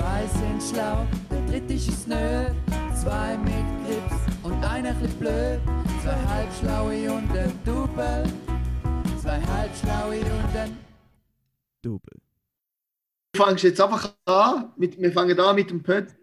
[0.00, 2.46] Zwei sind schlau, der dritte ist es nö.
[2.98, 5.60] Zwei mit Grips und einer bisschen blöd.
[6.02, 8.24] Zwei halbschlaue und ein Double.
[9.20, 10.78] Zwei halbschlaue und ein
[11.82, 12.16] Double.
[13.32, 14.72] Du fängst jetzt einfach an.
[14.78, 16.16] Mit, wir fangen an mit dem Pöt.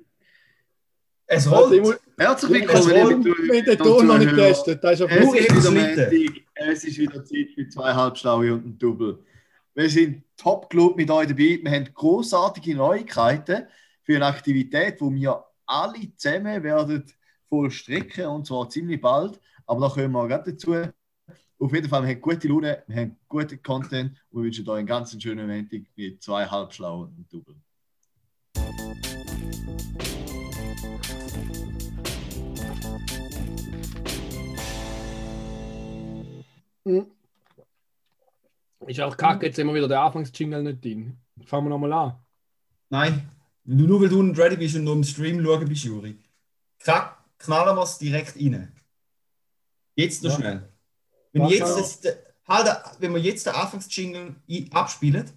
[1.27, 1.99] Es rollt.
[2.17, 4.83] Herzlich Es willkommen, liebe Wir haben den Ton noch nicht getestet.
[4.83, 5.71] Das ist ist.
[5.71, 6.11] Montag.
[6.55, 9.19] Es ist wieder Zeit für zwei Halbschlaue und ein Double.
[9.77, 11.59] Wir sind top Club mit euch dabei.
[11.61, 13.67] Wir haben großartige Neuigkeiten
[14.01, 17.05] für eine Aktivität, wo wir alle zusammen werden
[17.47, 19.39] vollstrecken und zwar ziemlich bald.
[19.67, 20.73] Aber da kommen wir gerade dazu.
[21.59, 24.79] Auf jeden Fall, wir haben gute Laune, wir haben guten Content und wir wünschen euch
[24.79, 27.55] einen ganz schönen Montag mit zwei Halbschlauen und ein Double.
[38.85, 41.17] Ist auch kacke, jetzt immer wieder der Anfangsjingle nicht drin.
[41.45, 42.15] Fangen wir nochmal an.
[42.89, 43.29] Nein,
[43.65, 46.15] nur weil du nicht ready bist und nur im Stream schauen bist, Juri.
[46.79, 48.71] Krack, knallen wir es direkt rein.
[49.95, 50.35] Jetzt noch Ja.
[50.37, 50.69] schnell.
[51.33, 54.35] Wenn, jetzt das, halt, wenn wir jetzt den Anfangsjingle
[54.71, 55.29] abspielen,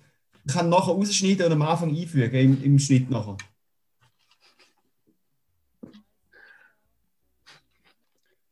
[0.47, 3.37] kann nachher rausschneiden und am Anfang einfügen, im, im Schnitt nachher.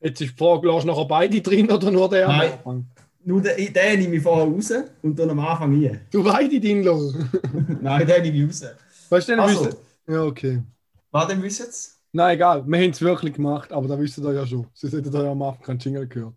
[0.01, 2.53] Jetzt ist die Frage, lässt nachher beide drin oder nur der am Nein.
[2.53, 2.91] Anfang?
[3.29, 6.01] Nur den, den nehme ich vorher raus und dann am Anfang rein.
[6.11, 7.29] Du beide drin lassen.
[7.83, 8.65] Nein, den nehme ich raus.
[9.11, 9.77] Weißt du, den Also, wissen?
[10.09, 10.63] Ja, okay.
[11.11, 12.01] warte, den wisst jetzt?
[12.11, 12.65] Nein, egal.
[12.67, 14.67] Wir haben es wirklich gemacht, aber da wisst ihr ja schon.
[14.73, 16.35] Sonst hättet ihr ja am Anfang keinen Jingle gehört.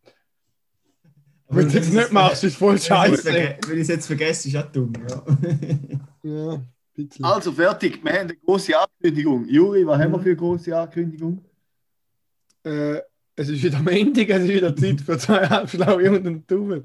[1.48, 3.24] Wenn du es nicht machst, ist voll scheiße.
[3.68, 4.92] wenn ich es jetzt vergesse, ist ja dumm.
[5.10, 5.24] Ja.
[6.24, 6.62] Ja,
[6.94, 7.26] bisschen.
[7.26, 9.48] Also fertig, wir haben eine große Ankündigung.
[9.48, 10.24] Juri, was haben wir Mhm.
[10.24, 11.44] für eine große Ankündigung?
[12.64, 13.00] Äh,
[13.42, 16.84] es ist wieder Montag, es ist wieder Zeit für zwei Halbschlaue und einen Double.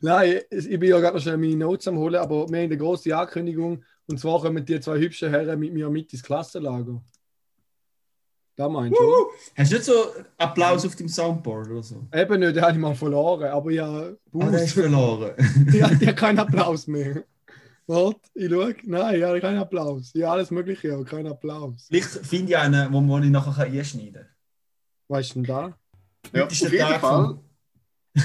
[0.00, 2.76] Nein, ich bin ja gerade noch schnell meine Notes am holen, aber wir haben eine
[2.76, 7.02] große Ankündigung und zwar kommen die zwei hübschen Herren mit mir mit ins Klassenlager.
[8.56, 9.02] Da meinst du?
[9.04, 9.30] oder?
[9.56, 9.92] Hast du nicht so
[10.38, 12.06] Applaus auf dem Soundboard oder so?
[12.14, 14.64] Eben nicht, den habe ich mal verloren, aber ja, Ah, der Boost.
[14.64, 15.32] ist verloren.
[15.72, 17.24] ja, die hat keinen Applaus mehr.
[17.86, 18.74] Warte, ich schaue.
[18.84, 20.12] Nein, ja, keinen Applaus.
[20.14, 21.86] Ja, alles Mögliche, aber kein Applaus.
[21.88, 24.26] Vielleicht finde ich einen, wo man ich nachher einschneiden kann.
[25.08, 25.76] Was ist denn da?
[26.32, 27.38] Ja, auf jeden Tag Fall.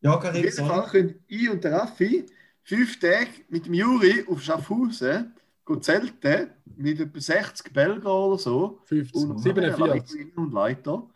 [0.00, 0.68] Ja, Auf Karim, jeden sorry.
[0.68, 2.24] Fall können ich und der Raffi
[2.62, 5.34] fünf Tage mit dem Juri auf Schaffhausen
[5.66, 8.80] gehen zelten mit etwa 60 Belgern oder so.
[8.84, 9.86] 50, Und 47.
[9.86, 11.08] Leiterinnen und Leiter.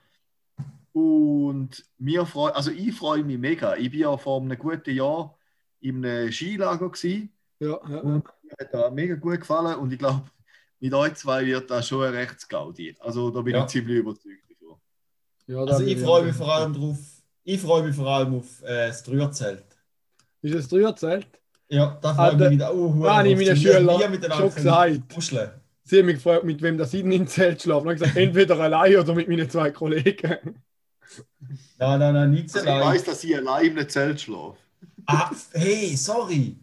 [0.92, 3.76] Und wir freu, also ich freue mich mega.
[3.76, 5.38] Ich war ja vor einem guten Jahr
[5.80, 6.90] in einem Skilager.
[6.90, 7.30] Gewesen.
[7.60, 7.98] Ja, ja.
[8.00, 9.78] Und mir hat das mega gut gefallen.
[9.78, 10.22] Und ich glaube,
[10.80, 12.94] mit euch zwei wird das schon ein rechts Gaudi.
[12.98, 13.60] Also da bin Ja.
[13.62, 14.42] ich ziemlich überzeugt.
[15.46, 16.98] Ja Also ich freue mich vor allem drauf.
[17.44, 19.64] Ich freue mich vor allem auf äh, das Dreierzelt.
[20.42, 21.26] Ist es Dreierzelt?
[21.68, 22.74] Ja, da Ah, freue ich mich wieder.
[22.74, 23.88] Oh, Da habe ich meinen Schülern
[24.30, 25.08] schon gesagt.
[25.14, 25.50] Kuscheln.
[25.84, 27.86] Sie haben mich gefragt, mit wem das ich im Zelt schlafen.
[27.86, 30.62] Ich habe gesagt, entweder allein oder mit meinen zwei Kollegen.
[31.78, 32.94] Nein, nein, nein, nicht so Also ich allein.
[32.94, 34.58] weiß, dass ich allein in einem Zelt schlafe.
[35.06, 36.56] Ah, hey, sorry.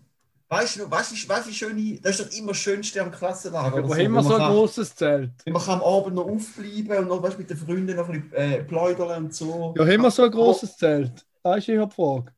[0.52, 3.12] Weißt du, weißt, du, weißt, du, wie schön das ist doch immer das Schönste am
[3.12, 3.78] Klassenlager.
[3.78, 5.32] Aber oder haben wir wenn so ein kann- großes Zelt?
[5.46, 8.52] man kann am Abend noch aufbleiben und noch weißt, mit den Freunden noch ein bisschen
[8.52, 9.76] äh, plaudern und so.
[9.78, 11.26] Ja, haben wir so ein großes Zelt?
[11.44, 12.34] Das ist ja die Frage.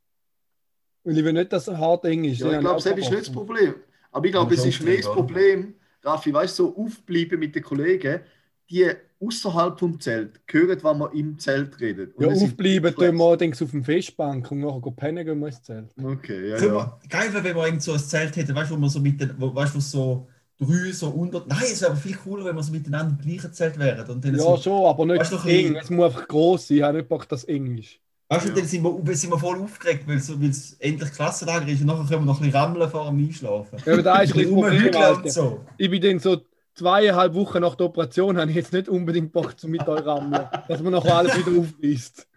[1.04, 2.40] Weil ich will nicht, dass es hart eng ist.
[2.40, 3.32] Ja, ich haben glaube, das ist nicht das.
[3.32, 3.76] Problem.
[4.12, 5.06] Aber ich glaube, es ist mehr das?
[5.06, 8.22] Problem, Raffi, weißt du, so aufbleiben mit den Kollegen,
[8.70, 12.16] die außerhalb vom Zelt hören, was man im Zelt redet.
[12.16, 15.48] Und Ja, aufbleiben, tun wir allerdings auf dem Festbank und nachher gehen pennen gehen wir
[15.48, 15.90] ins Zelt.
[16.02, 17.00] Okay, ja, Können ja.
[17.02, 19.00] wir, geil wäre, wenn wir irgend so ein Zelt hätten, weißt du, wo man so
[19.00, 20.28] mit den, wo, weißt du, wo so
[20.60, 21.44] drei so unter.
[21.48, 24.10] Nein, es wäre aber viel cooler, wenn wir so miteinander im gleichen Zelt wären.
[24.10, 25.58] Und dann Ja, so, schon, aber nicht Weißt du, noch ein eng.
[25.74, 26.78] bisschen- Es muss einfach gross sein.
[26.78, 28.00] Ich habe nicht Bock, dass eng ist.
[28.30, 28.56] weißt du, Ja.
[28.56, 32.06] dann sind wir, sind wir voll aufgeregt, weil so, es endlich Klassenlager ist und nachher
[32.08, 33.78] können wir noch ein bisschen rammeln vor dem Einschlafen.
[33.86, 35.60] Ja, aber da ist ein bisschen Problem, so.
[35.78, 36.42] Ich bin dann so
[36.76, 40.48] zweieinhalb Wochen nach der Operation, habe ich jetzt nicht unbedingt Bock, zu mit euch rammeln.
[40.68, 42.28] dass man nachher alles wieder aufreißt.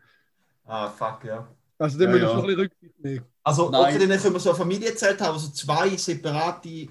[0.66, 1.46] Ah, fuck, ja.
[1.78, 2.34] Also, dann Ja, müssen wir ja.
[2.34, 3.24] schon ein bisschen Rücksicht nehmen.
[3.42, 3.80] Also, Nein.
[3.96, 6.88] okay, dann können wir so ein Familienzelt haben, wo so zwei separate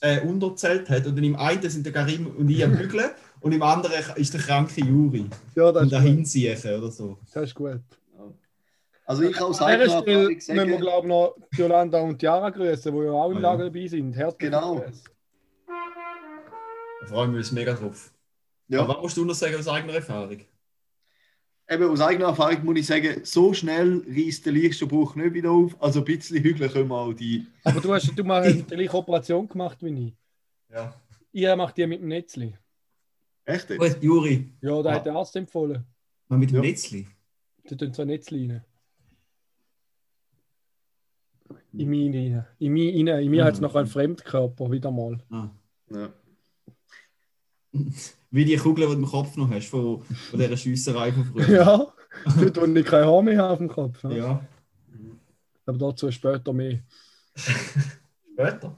[0.00, 1.06] äh, Unterzelte hat.
[1.06, 3.10] Und im einen sind der Karim und ich am Bügeln
[3.40, 5.26] und im anderen ist der kranke Juri.
[5.54, 6.26] Ja, das Und ist, dahin gut.
[6.28, 7.18] ziehen oder so.
[7.32, 7.80] das ist gut.
[9.06, 12.48] Also ich aus An dieser eigener Stelle müssen wir, glaube ich, noch Jolanda und Chiara
[12.48, 13.40] grüßen, die ja auch im Ah.
[13.40, 14.14] Lager dabei sind.
[14.14, 14.76] Herzlich Genau.
[14.76, 15.04] grüß.
[17.04, 18.12] Da freuen wir uns mega drauf.
[18.68, 20.38] ja, Aber was musst du noch sagen aus eigener Erfahrung?
[21.68, 25.80] eben aus eigener Erfahrung muss ich sagen, so schnell reißt der Lichtstuhlbruch nicht wieder auf.
[25.82, 27.46] Also ein bisschen hügeln können wir auch die.
[27.64, 30.14] Aber du hast du mal die gleiche Operation gemacht wie ich.
[30.70, 30.94] Ja.
[31.32, 32.56] Ich mache die mit dem Netzli.
[33.46, 33.78] Echt jetzt?
[33.78, 34.94] Gut, Juri, Ja, da Ah.
[34.94, 35.84] hat der Arzt empfohlen.
[36.28, 36.62] mal mit dem Ja.
[36.62, 37.06] Netzli.
[37.64, 38.64] Da tun zwei Netzli rein.
[41.72, 42.46] In mich rein.
[42.58, 43.22] In mich rein.
[43.22, 43.46] In mir Mhm.
[43.46, 45.18] hat es noch einen Fremdkörper, wieder mal.
[45.30, 45.50] Ah.
[45.90, 46.12] Ja.
[48.30, 51.48] Wie die Kugel, die du im Kopf noch hast, von, von dieser Schiesserei von früher.
[51.48, 51.92] Ja,
[52.38, 54.02] dort, wo ich kein Haar mehr habe auf dem Kopf.
[54.04, 54.10] Ja.
[54.10, 54.48] ja.
[55.66, 56.80] Aber dazu später mehr.
[58.32, 58.76] Später.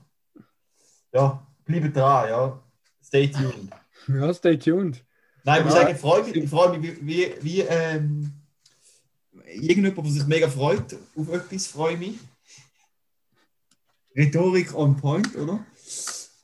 [1.13, 2.63] Ja, bleibt dran, ja.
[3.03, 3.71] Stay tuned.
[4.09, 5.03] Ja, stay tuned.
[5.45, 8.33] Nein, ich muss sagen, ich freue mich, ich freue mich wie, wie, wie ähm,
[9.47, 12.19] irgendjemand, der sich mega freut auf etwas, freue ich mich.
[14.17, 15.65] Rhetorik on point, oder?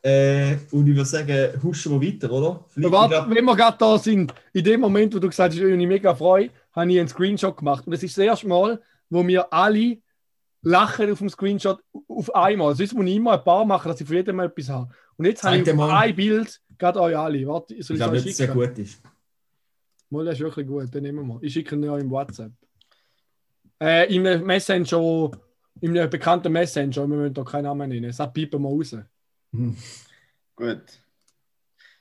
[0.04, 2.64] Äh, und ich würde sagen, huschen wir weiter, oder?
[2.68, 5.60] Vielleicht, Warte, glaub- wenn wir gerade da sind, in dem Moment, wo du gesagt hast,
[5.60, 7.86] ich mich mega freue, habe ich einen Screenshot gemacht.
[7.86, 9.98] Und es ist das erste Mal, wo wir alle
[10.62, 11.78] lachen auf dem Screenshot
[12.08, 12.74] auf einmal.
[12.74, 14.92] Sonst muss ich immer ein paar machen, dass ich für jeden mal etwas habe.
[15.16, 15.90] Und jetzt habe ich mal.
[15.90, 17.46] ein Bild, gerade euch alle.
[17.46, 19.02] Warte, soll ich ich glaube, dass euch es sehr gut ist.
[20.10, 21.38] Mal, das ist wirklich gut, den nehmen wir.
[21.42, 22.52] Ich schicke ihn ja im WhatsApp.
[23.80, 25.30] Äh, in einem Messenger,
[25.80, 28.12] in einem bekannten Messenger, wir müssen da keinen Namen nennen.
[28.16, 28.96] Das piepen wir raus.
[30.56, 30.82] Gut.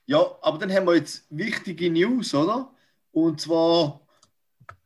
[0.06, 2.72] Ja, aber dann haben wir jetzt wichtige News, oder?
[3.12, 4.02] Und zwar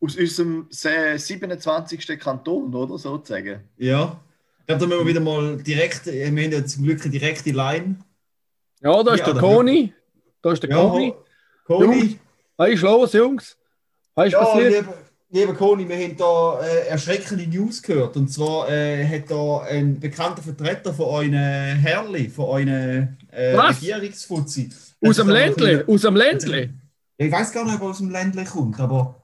[0.01, 2.19] aus unserem se- 27.
[2.19, 2.97] Kanton, oder?
[2.97, 3.61] Sozusagen.
[3.77, 4.19] Ja.
[4.59, 7.51] Ich glaube, da müssen wir wieder mal direkt, wir haben ja zum Glück eine direkte
[7.51, 7.99] Line.
[8.81, 9.93] Ja, da ist Ja, der Koni.
[10.41, 11.13] Da ist der Ja, Koni.
[11.65, 12.19] Conny.
[12.57, 13.57] Hey, schlaues Jungs.
[14.15, 14.73] Was ist Ja, passiert?
[14.85, 14.97] lieber,
[15.29, 18.15] lieber Conny, wir haben da äh, erschreckende News gehört.
[18.17, 23.55] Und zwar äh, hat da ein bekannter Vertreter von euren Herrli, von euren äh?
[23.55, 24.69] Regierungsfuzzi.
[25.01, 25.85] Aus dem Ländle?
[25.87, 26.73] Aus dem Ländle?
[27.17, 29.21] Ich weiß gar nicht, ob er aus dem Ländle kommt, aber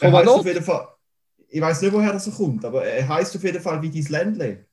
[0.00, 0.88] er auf jeden Fall.
[1.48, 4.66] Ich weiß nicht, woher das kommt, aber er heißt auf jeden Fall wie dein Ländle.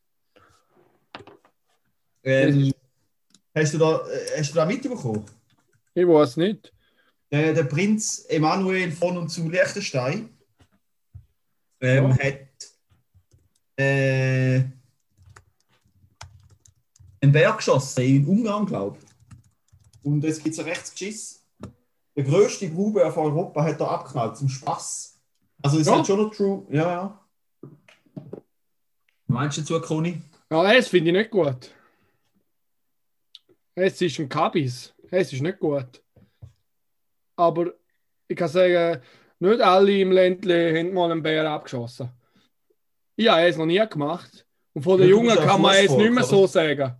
[2.23, 2.71] Ähm,
[3.55, 5.25] hast, du da, äh, hast du da mitbekommen?
[5.93, 6.73] Ich weiß nicht.
[7.31, 10.29] Der, der Prinz Emanuel von und zu Liechtenstein
[11.81, 12.17] ähm, Ja.
[12.17, 12.39] hat
[13.77, 14.63] äh,
[17.21, 19.05] einen Berg geschossen in Ungarn, glaube ich.
[20.03, 21.43] Und es gibt so rechts Geschiss.
[22.15, 25.19] Der größte Grube auf Europa hat er abgeknallt, zum Spaß.
[25.61, 25.95] Also ist Ja.
[25.97, 26.65] halt schon noch true.
[26.69, 27.25] Ja, ja.
[29.27, 30.21] Meinst du dazu, Conny?
[30.51, 31.71] Ja, das finde ich nicht gut.
[33.75, 34.93] Es ist ein Kabis.
[35.09, 36.03] Es ist nicht gut.
[37.37, 37.71] Aber
[38.27, 39.01] ich kann sagen,
[39.41, 42.09] nicht alle im Ländle haben mal einen Bär abgeschossen.
[43.15, 44.45] Ich habe es noch nie gemacht.
[44.73, 46.23] Und von den Ja, Jungen kann man es nicht mehr oder?
[46.23, 46.95] so sagen.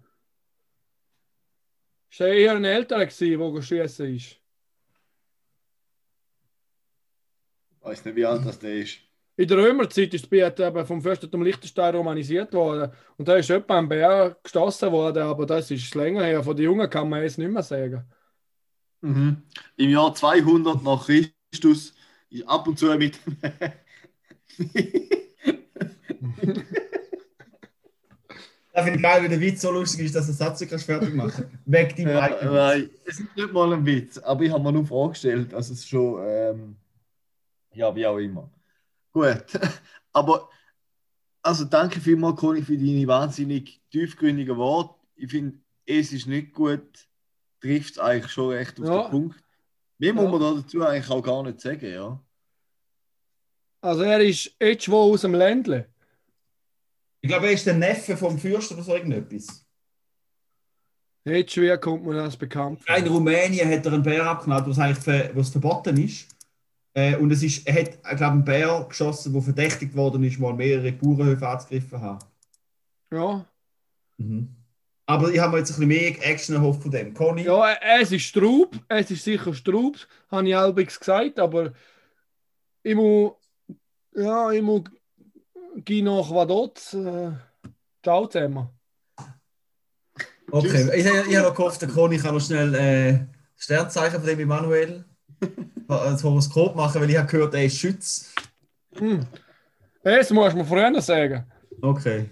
[2.11, 4.37] Es war eher ein älterer, der geschossen ist.
[7.79, 8.99] Ich weiß nicht, wie alt das der ist.
[9.37, 12.91] In der Römerzeit ist das Biet eben vom Fürstentum Liechtenstein romanisiert worden.
[13.17, 16.43] Und da ist etwa ein Bär gestossen worden, aber das ist länger her.
[16.43, 18.03] Von den Jungen kann man es nicht mehr sagen.
[19.01, 19.43] Mhm.
[19.77, 21.95] Im Jahr 200 nach Christus ist
[22.45, 23.19] ab und zu mit.
[28.73, 31.13] Da finde ich geil, wenn der Witz so lustig ist, dass der Satz nicht fertig
[31.13, 32.45] machen Weg die Ja, Mike.
[32.45, 35.85] nein, es ist nicht mal ein Witz, aber ich habe mir nur vorgestellt, dass es
[35.85, 36.23] schon.
[36.25, 36.75] Ähm,
[37.73, 38.49] ja, wie auch immer.
[39.11, 39.43] Gut,
[40.13, 40.49] aber
[41.41, 44.95] also danke vielmals, Conny, für deine wahnsinnig tiefgründigen Worte.
[45.15, 47.09] Ich finde, es ist nicht gut,
[47.59, 49.01] trifft es eigentlich schon recht auf Ja.
[49.03, 49.40] den Punkt.
[50.01, 50.29] Mehr muss Ja.
[50.31, 52.19] man da dazu eigentlich auch gar nicht sagen, ja.
[53.81, 55.87] Also er ist jetzt wo aus dem Ländle.
[57.21, 59.63] Ich glaube, er ist der Neffe vom Fürst oder so irgendetwas.
[61.23, 62.81] Jetzt schwer kommt mir das bekannt.
[62.83, 62.95] vor.
[62.95, 66.27] In Rumänien hat er einen Bär abgeknallt, was eigentlich ver was verboten ist.
[66.95, 70.39] Äh, und es ist, er hat, ich glaube, einen Bär geschossen, der verdächtigt worden ist,
[70.39, 72.25] mal mehrere Bauernhöfe angegriffen haben.
[73.13, 73.45] Ja.
[75.05, 77.13] Aber ich habe mir jetzt ein bisschen mehr Action erhofft von dem.
[77.13, 77.43] Conny?
[77.43, 78.75] ja, es ist Straub.
[78.87, 79.97] Es ist sicher Straub,
[80.29, 81.73] habe ich halbwegs gesagt, aber
[82.83, 83.33] ich muss.
[84.15, 84.83] Ja, ich muss.
[85.77, 86.93] Geh nach Vaduz.
[86.93, 87.31] Äh,
[88.03, 88.69] ciao zusammen.
[90.51, 93.19] Okay, ich, ich, ich habe noch gehofft, der Conny kann noch schnell äh,
[93.55, 95.05] Sternzeichen von dem Emanuel
[95.87, 98.33] als Horoskop machen, weil ich habe gehört, er ist Schütz.
[98.97, 99.25] Hm.
[100.03, 101.45] Das muss man früher sagen.
[101.81, 102.29] Okay.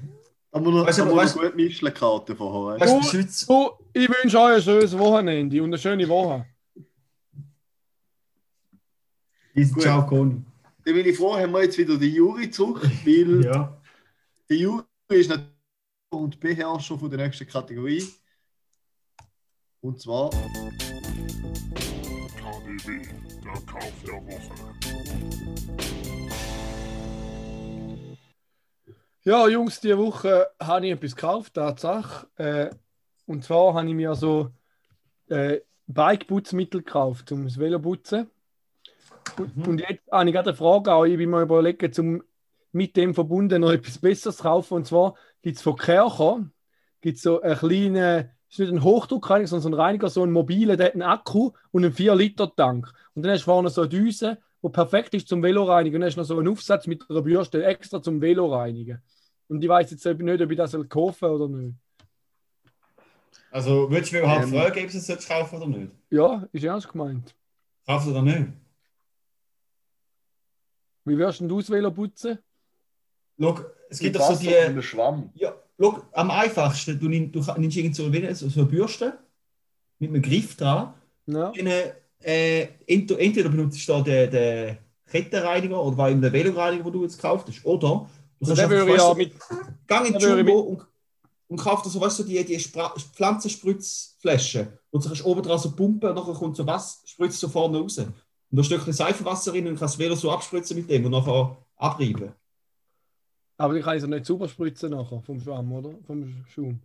[0.52, 2.80] Aber noch, Weißt du, aber noch weißt- gut Mischelkarte vorher.
[2.80, 3.50] Weißt Weißt?
[3.50, 6.46] du, ich wünsche euch ein schönes Wochenende und eine schöne Woche.
[9.80, 10.42] Ciao, Conny.
[10.86, 13.78] Dann bin ich froh, haben wir jetzt wieder die Jury zurück, weil Ja.
[14.50, 15.50] der Jury ist natürlich
[16.12, 18.04] und Beherrscher von der nächsten Kategorie.
[19.82, 20.30] Und zwar
[22.32, 23.02] KDW,
[23.44, 24.54] der Kauf der Woche.
[29.30, 32.26] Ja, Jungs, diese Woche habe ich etwas gekauft, Tatsache.
[32.38, 32.72] Äh,
[33.28, 34.50] und zwar habe ich mir so
[35.28, 38.32] äh, Bike-Putzmittel gekauft, um das Velo zu putzen.
[39.38, 42.24] Und, und jetzt habe ich gerade eine Frage an euch, wie wir überlegen, um
[42.72, 44.74] mit dem verbunden noch etwas Besseres zu kaufen.
[44.74, 46.50] Und zwar gibt es von Kercher
[47.00, 50.76] gibt's so einen kleinen ist nicht ein Hochdruckreiniger, sondern so ein Reiniger, so ein mobiler,
[50.76, 52.92] der hat einen Akku und einen 4-Liter-Tank.
[53.14, 55.98] Und dann hast du vorne so eine Düse, die perfekt ist zum Veloreinigen.
[55.98, 59.04] Und dann hast du noch so einen Aufsatz mit einer Bürste extra zum Veloreinigen.
[59.50, 61.76] Und ich weiß jetzt nicht, ob ich das soll kaufen oder nicht.
[63.52, 64.50] Also, würdest du mir überhaupt Ähm.
[64.52, 65.92] fragen, ob du es jetzt kaufen oder nicht?
[66.12, 67.36] Ja, ist ernst gemeint.
[67.86, 68.48] Kaufst du oder nicht?
[71.06, 72.38] Wie wirst du das Velo putzen?
[73.40, 74.56] Schau, es gibt Mit doch so die.
[74.56, 75.32] einem Schwamm.
[75.34, 79.18] Ja, schau, am einfachsten, du, nimm, du nimmst irgend so, eine Bürste
[79.98, 80.94] mit einem Griff dran.
[81.26, 81.52] Ja.
[81.52, 81.68] Dann,
[82.22, 84.78] äh, ent- entweder benutzt du da den, den
[85.08, 87.66] Kettenreiniger oder war der Veloreiniger, den du jetzt gekauft hast.
[87.66, 88.08] Oder
[88.42, 89.34] Also den würde ja du, mit.
[89.88, 90.86] Gang in den Jumbo und,
[91.48, 94.80] und kauf dir so, weißt du, die, die Spra Pflanzenspritzflasche.
[94.92, 97.80] Und du kannst oben dran so pumpen und nachher kommt so was, spritzt so vorne
[97.80, 97.98] raus.
[97.98, 98.14] Und
[98.52, 101.58] da steckst du Seifenwasser rein und kannst das Velo so abspritzen mit dem und nachher
[101.76, 102.32] abreiben.
[103.58, 105.92] Aber die kann ich so nicht super spritzen nachher vom Schwamm, oder?
[106.08, 106.80] Vom Schaum.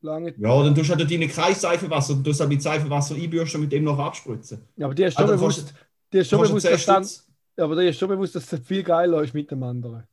[0.00, 0.34] Lange.
[0.38, 3.64] Ja, dann tust du halt deine kein Seifenwasser, du tust halt mit Seifenwasser einbürsten und
[3.66, 4.66] mit dem nachher abspritzen.
[4.76, 5.76] Ja, aber die ist schon Ah, dann bewusst, kostet-
[6.12, 7.08] die ist schon bewusst, 10 dass dann,
[7.56, 10.04] aber die ist schon bewusst, dass es viel geiler ist mit dem anderen.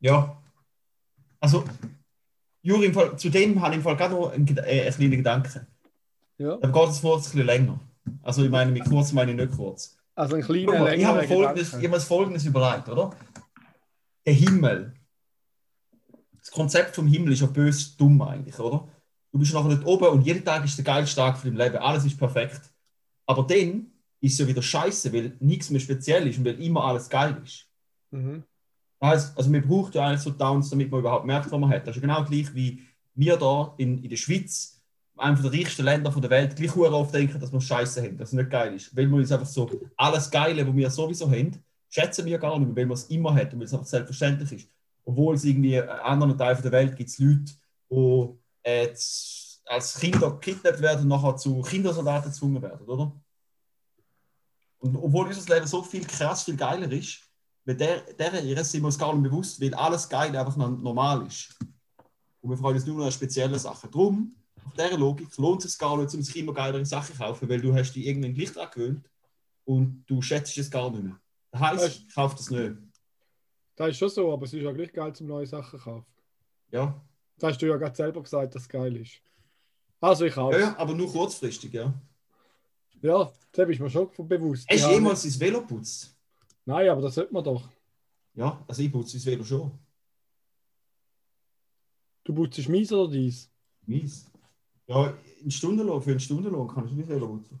[0.00, 0.40] Ja.
[1.40, 1.64] Also,
[2.62, 5.66] Juri, Fall, zu dem habe ich im Fall gerade noch einen, äh, einen kleinen Gedanken.
[6.38, 6.56] Ja.
[6.56, 7.80] Dann geht es vor ein bisschen länger.
[8.22, 9.96] Also, ich meine, mit kurz meine ich nicht kurz.
[10.14, 13.10] Also ein kleiner, mal, ich habe folgendes, ich habe mir folgendes überlegt, oder?
[14.26, 14.92] Der Himmel.
[16.38, 18.86] Das Konzept vom Himmel ist ja bös dumm eigentlich, oder?
[19.32, 21.82] Du bist nachher dort oben und jeden Tag ist der geilste Tag von deinem Leben.
[21.82, 22.60] Alles ist perfekt.
[23.26, 23.89] Aber dann
[24.20, 27.66] ist ja wieder scheiße, weil nichts mehr speziell ist und weil immer alles geil ist.
[28.10, 28.44] Mhm.
[29.02, 31.86] Heisst, also man braucht ja eigentlich so Downs, damit man überhaupt merkt, was man hat.
[31.86, 32.82] Das ist ja genau gleich wie
[33.14, 34.80] wir da in, in der Schweiz,
[35.16, 38.34] einem der reichsten Länder der Welt, gleich oft denken, dass wir Scheiße haben, dass es
[38.34, 38.94] nicht geil ist.
[38.96, 42.68] Weil wir uns einfach so alles Geile, was wir sowieso haben, schätzen wir gar nicht
[42.68, 44.68] mehr, weil wir es immer haben und weil es einfach selbstverständlich ist.
[45.04, 47.52] Obwohl es irgendwie in anderen Teilen der Welt gibt es Leute,
[47.90, 48.94] die äh,
[49.66, 53.12] als Kinder gekidnappt werden und nachher zu Kindersoldaten gezwungen werden, oder?
[54.80, 57.20] Und obwohl unser Leben so viel krass, viel geiler ist,
[57.64, 61.56] mit der, der sind wir uns gar nicht bewusst, weil alles Geile einfach normal ist.
[62.40, 63.90] Und wir freuen uns nur noch an spezielle Sachen.
[63.90, 64.34] Darum,
[64.64, 67.48] auf dieser Logik, lohnt es sich gar nicht, um sich immer geilere Sachen zu kaufen,
[67.48, 69.10] weil du hast dich irgendwann gleich daran gewöhnt
[69.64, 71.20] und du schätzt es gar nicht mehr.
[71.52, 72.76] Das heisst, kauf das nicht.
[73.76, 76.06] Das ist schon so, aber es ist ja gleich geil zum neue Sachen kaufen.
[76.70, 77.00] Ja.
[77.38, 79.20] Das hast du ja gerade selber gesagt, dass es geil ist.
[80.00, 80.52] Also ich auch.
[80.52, 81.92] Ja, aber nur kurzfristig, ja.
[83.02, 84.68] Ja das ist mir schon bewusst.
[84.70, 86.16] Hast du jemals dein Velo putzt?
[86.64, 87.68] Nein, aber das sollte man doch.
[88.34, 89.72] Ja, also ich putze mein Velo schon.
[92.24, 93.50] Du putzt mies oder dies?
[93.86, 94.30] Mies.
[94.86, 97.58] Ja, in Stundenlohn, für einen Stundenlohn kann ich mein Velo putzen.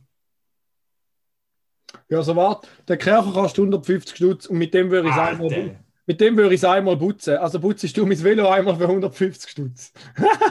[2.08, 5.52] Ja, also warte, der Käfer kostet 150 Stutz und mit dem würde ich es einmal,
[5.52, 5.84] Alter.
[6.06, 7.36] mit dem würde ich es einmal putzen.
[7.36, 9.92] Also putzt du mein Velo einmal für 150 Stutz.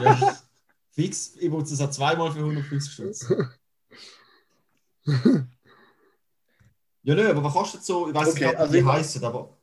[0.02, 0.38] Ja.
[0.90, 3.32] Fix, ich putze es auch zweimal für 150 Stutz.
[7.02, 8.08] Ja, nö, aber was kostet so?
[8.08, 9.56] Ich weiß Okay, nicht, also wie die heißen, aber.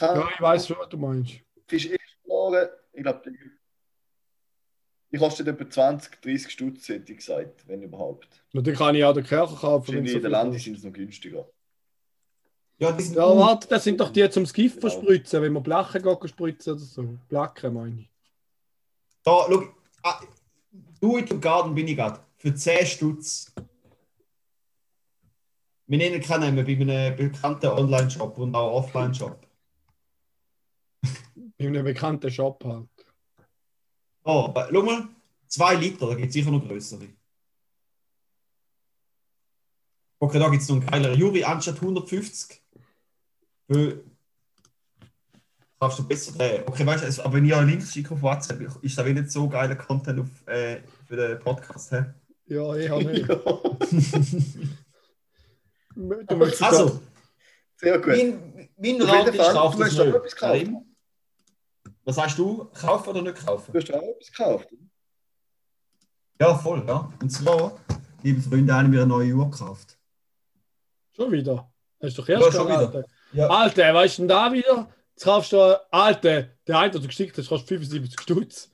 [0.00, 1.34] Ja, ich weiß schon, was du meinst.
[1.68, 2.68] Fisch ist verloren.
[2.92, 3.22] Ich glaube,
[5.12, 8.42] die, kostet etwa 20, 30 Stutz, hätte ich gesagt, wenn überhaupt.
[8.52, 9.86] Und dann kann ich auch den Käfer kaufen.
[9.86, 11.48] so in der viel Lande sind es noch günstiger.
[12.78, 14.90] Ja, sind Ja, warte, das sind doch die zum Gift Genau.
[14.90, 17.18] verspritzen, wenn man Blachen geht spritzen oder so.
[17.28, 18.10] Blacken meine ich.
[19.22, 19.62] Da, schau,
[20.02, 20.20] ah,
[21.00, 22.20] do it im Garten bin ich gerade.
[22.38, 23.52] Für 10 Stutz.
[25.90, 29.44] Wir nennen keinen Namen bei einem bekannten Online-Shop und auch Offline-Shop.
[31.58, 32.88] In einem bekannten Shop halt.
[34.22, 35.08] Oh, aber schau mal,
[35.48, 37.08] 2 Liter, da gibt es sicher noch größere.
[40.20, 41.18] Okay, da gibt es noch einen geileren.
[41.18, 42.62] Juri, anstatt 150
[43.68, 44.04] für
[45.80, 46.62] Darfst du besser drehen.
[46.66, 49.30] Okay, weißt du, also, aber wenn ich einen Link schicke auf WhatsApp, ist da nicht
[49.32, 51.90] so geiler Content auf, äh, für den Podcast.
[51.90, 52.04] Hä?
[52.46, 53.26] Ja, ich habe nicht.
[55.94, 57.00] Du möchtest Also,
[57.76, 58.08] Sehr gut.
[58.08, 60.36] mein, mein Rat ist, Fall, kauf du das nicht.
[60.36, 60.84] Karim?
[62.04, 62.64] Was sagst du?
[62.72, 63.72] Kaufen oder nicht kaufen?
[63.72, 64.68] Du hast auch etwas gekauft.
[66.40, 67.12] Ja, voll, ja.
[67.20, 67.78] Und zwar,
[68.22, 69.98] liebe Freunde, haben wir eine neue Uhr gekauft.
[71.14, 71.70] schon wieder.
[72.02, 72.98] Hast du doch Ja, erst schon gehabt, wieder.
[72.98, 73.08] Alter.
[73.32, 73.48] Ja.
[73.48, 74.88] Alter, weißt du denn da wieder?
[75.14, 78.70] Jetzt kaufst du, Alter, der eine, den du geschickt hast, kostet 75 Stutz.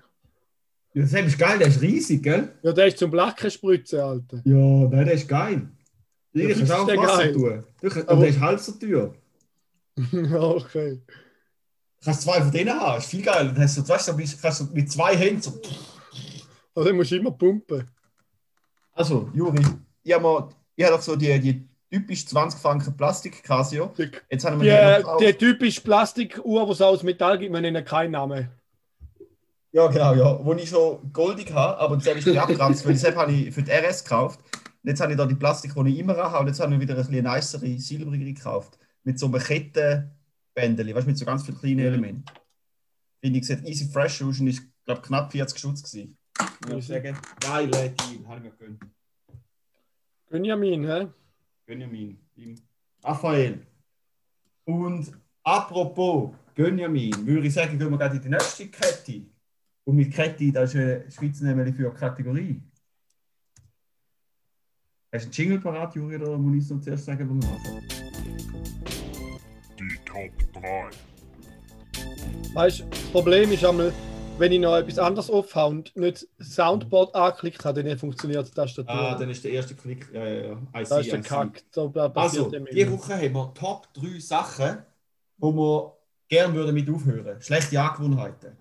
[0.95, 2.55] Ja, das ist geil, der ist riesig, gell?
[2.63, 4.41] Ja, der ist zum Blacken spritzen, Alter.
[4.45, 5.69] Ja, nein, der ist geil.
[6.43, 7.65] Ja, kannst du auch ist Wasser tun.
[7.81, 9.15] Du kannst, Aber- aber der ist halb so teuer.
[10.55, 11.01] okay.
[11.99, 13.47] Du kannst zwei von denen haben, ist viel geil.
[13.55, 15.61] Dann hast du, weißt du, du kannst du mit zwei Händen so.
[16.75, 17.89] Also musst du immer pumpen.
[18.93, 19.63] Also, Juri,
[20.03, 23.93] ich habe mal- ich habe doch so die, die typisch 20 Franken Plastik Casio.
[23.97, 25.21] Die, Jetzt haben wir die, die, gekauft.
[25.25, 28.49] die typische Plastikuhr, die es aus Metall gibt, wir nennen keinen Namen.
[29.73, 30.45] Ja, genau, ja.
[30.45, 33.63] Wo ich so goldig habe, aber das habe ich abgeranzt, weil das habe ich für
[33.63, 34.41] die RS gekauft.
[34.87, 36.81] Und jetzt habe ich da die Plastik, die ich immer habe, und jetzt habe ich
[36.81, 38.79] wieder ein bisschen nicere, silbrige gekauft.
[39.03, 42.25] Mit so einem Kettenbändeli, weißt du, mit so ganz vielen kleinen Elementen.
[43.21, 46.17] Finde ich, sieht easy fresh aus und ist, glaube knapp 40 Schutz gewesen.
[46.61, 48.85] Würde ich sagen, geile Deal, habe ich mir gegönnt.
[50.31, 51.09] Benjamin, hä?
[51.67, 52.55] Benjamin, ihm.
[53.03, 53.67] Raphael.
[54.67, 55.11] Und
[55.43, 59.23] apropos Benjamin, würde ich sagen, gehen wir gerade in die nächste Kette.
[59.83, 62.63] Und mit Kette, das ist eine Schweizer nämlich für eine Kategorie.
[65.17, 67.49] Hast du einen Jingle parat, Juri, oder muss ich es noch zuerst sagen, wo wir
[67.51, 67.89] anfangen?
[69.79, 70.31] Die Top
[70.63, 70.91] 3.
[72.53, 73.95] Weißt du, das Problem ist einmal,
[74.37, 78.95] wenn ich noch etwas anderes aufhabe und nicht Soundboard angeklickt habe, dann funktioniert die Tastatur.
[78.95, 80.07] Ah, dann ist der erste Klick.
[80.13, 80.53] Ja, ja, ja.
[80.53, 81.23] I das see, ist der.
[81.23, 81.63] Kack.
[81.73, 82.93] Da Also, diese.
[82.93, 84.83] Woche haben wir Top 3 Sachen,
[85.39, 85.97] wo wir
[86.29, 87.41] gerne würden mit aufhören.
[87.41, 88.55] Schlechte Angewohnheiten.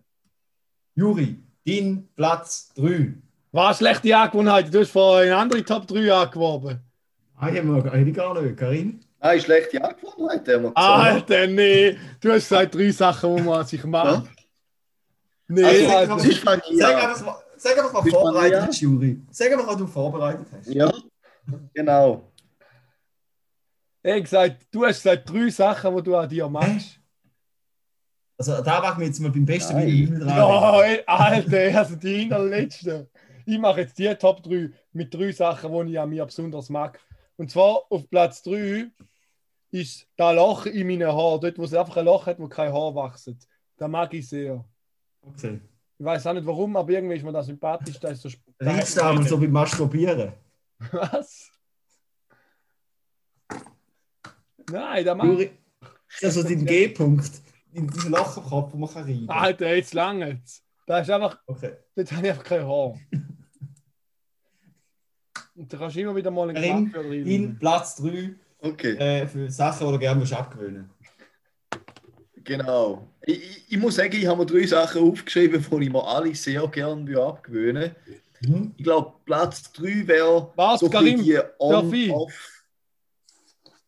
[0.96, 3.16] Juri, dein Platz 3.
[3.56, 4.74] Was schlechte Angewohnheit?
[4.74, 6.82] Du hast vorhin eine andere Top 3 angeworben.
[7.38, 8.58] Ah, wir habe ich gar nicht.
[8.58, 9.00] Karin?
[9.22, 10.76] Nein, schlechte Angewohnheit, haben wir gesagt.
[10.76, 11.98] Alter, nee.
[12.20, 14.30] Du hast gesagt drei Sachen, die man sich macht.
[15.48, 16.98] Nee, Also, ist von Sag mir.
[16.98, 18.68] einfach, mal- sag einfach, was vorbereitet Maria?
[18.68, 19.22] hast, Juri.
[19.32, 20.68] Sag einfach, was du vorbereitet hast.
[20.74, 20.92] Ja,
[21.74, 22.30] genau.
[24.04, 27.00] Ich gesagt, du hast gesagt drei Sachen, die du an dir machst.
[28.38, 29.78] Also, da mag mir jetzt mal beim besten.
[29.78, 30.28] Willen dran.
[30.38, 33.08] Ja, ey, Alter, also die hinterletzte.
[33.46, 37.00] Ich mache jetzt die Top 3 mit drei Sachen, die ich an mir besonders mag.
[37.38, 38.88] Und zwar auf Platz 3
[39.72, 42.72] ist das Loch in meinen Haaren, dort, wo es einfach ein Loch hat, wo kein
[42.74, 43.48] Haar wächst.
[43.78, 44.64] Das mag ich sehr.
[45.22, 45.60] Okay.
[45.98, 48.00] Ich weiß auch nicht warum, aber irgendwie ist mir das sympathisch.
[48.00, 50.34] Das ist so sp- Riecht damals so beim Masturbieren.
[50.92, 51.52] Was?
[54.72, 55.52] Nein, das mag Juri,
[56.10, 57.32] ist das so dein G-Punkt?
[57.74, 60.42] In diesem Loch im Kopf, wo man kann rein Alter, jetzt lange.
[60.88, 61.74] Da ist einfach, Okay.
[61.96, 62.96] dort habe ich einfach kein Haar.
[65.56, 67.58] Und da kannst du immer wieder mal einen für In.
[67.58, 70.90] Platz 3 Okay, äh, für Sachen, die du gerne abgewöhnen
[72.46, 73.08] genau.
[73.22, 76.34] Ich, ich, ich muss sagen, ich habe mir drei Sachen aufgeschrieben, die ich mir alle
[76.36, 78.22] sehr gerne abgewöhnen würde.
[78.42, 78.74] mhm.
[78.78, 81.24] Ich glaube, Platz 3 wäre so ein Karim?
[81.24, 82.12] die ich?
[82.12, 82.66] On-Off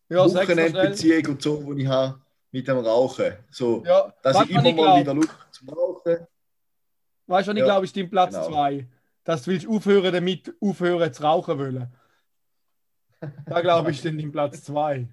[0.08, 0.24] Ja.
[0.24, 3.32] Wochenendbeziehung und so, die ich habe mit dem Rauchen.
[3.50, 6.16] So, Ja, dass weißt ich immer ich mal wieder habe zum Rauchen.
[7.26, 8.50] Weißt du, was ich Ja, glaube, ist dein Platz genau.
[9.28, 9.32] 2.
[9.32, 11.92] Dass du willst aufhören, damit aufhören zu rauchen wollen.
[13.44, 15.06] Da glaube ich, dann dein Platz 2.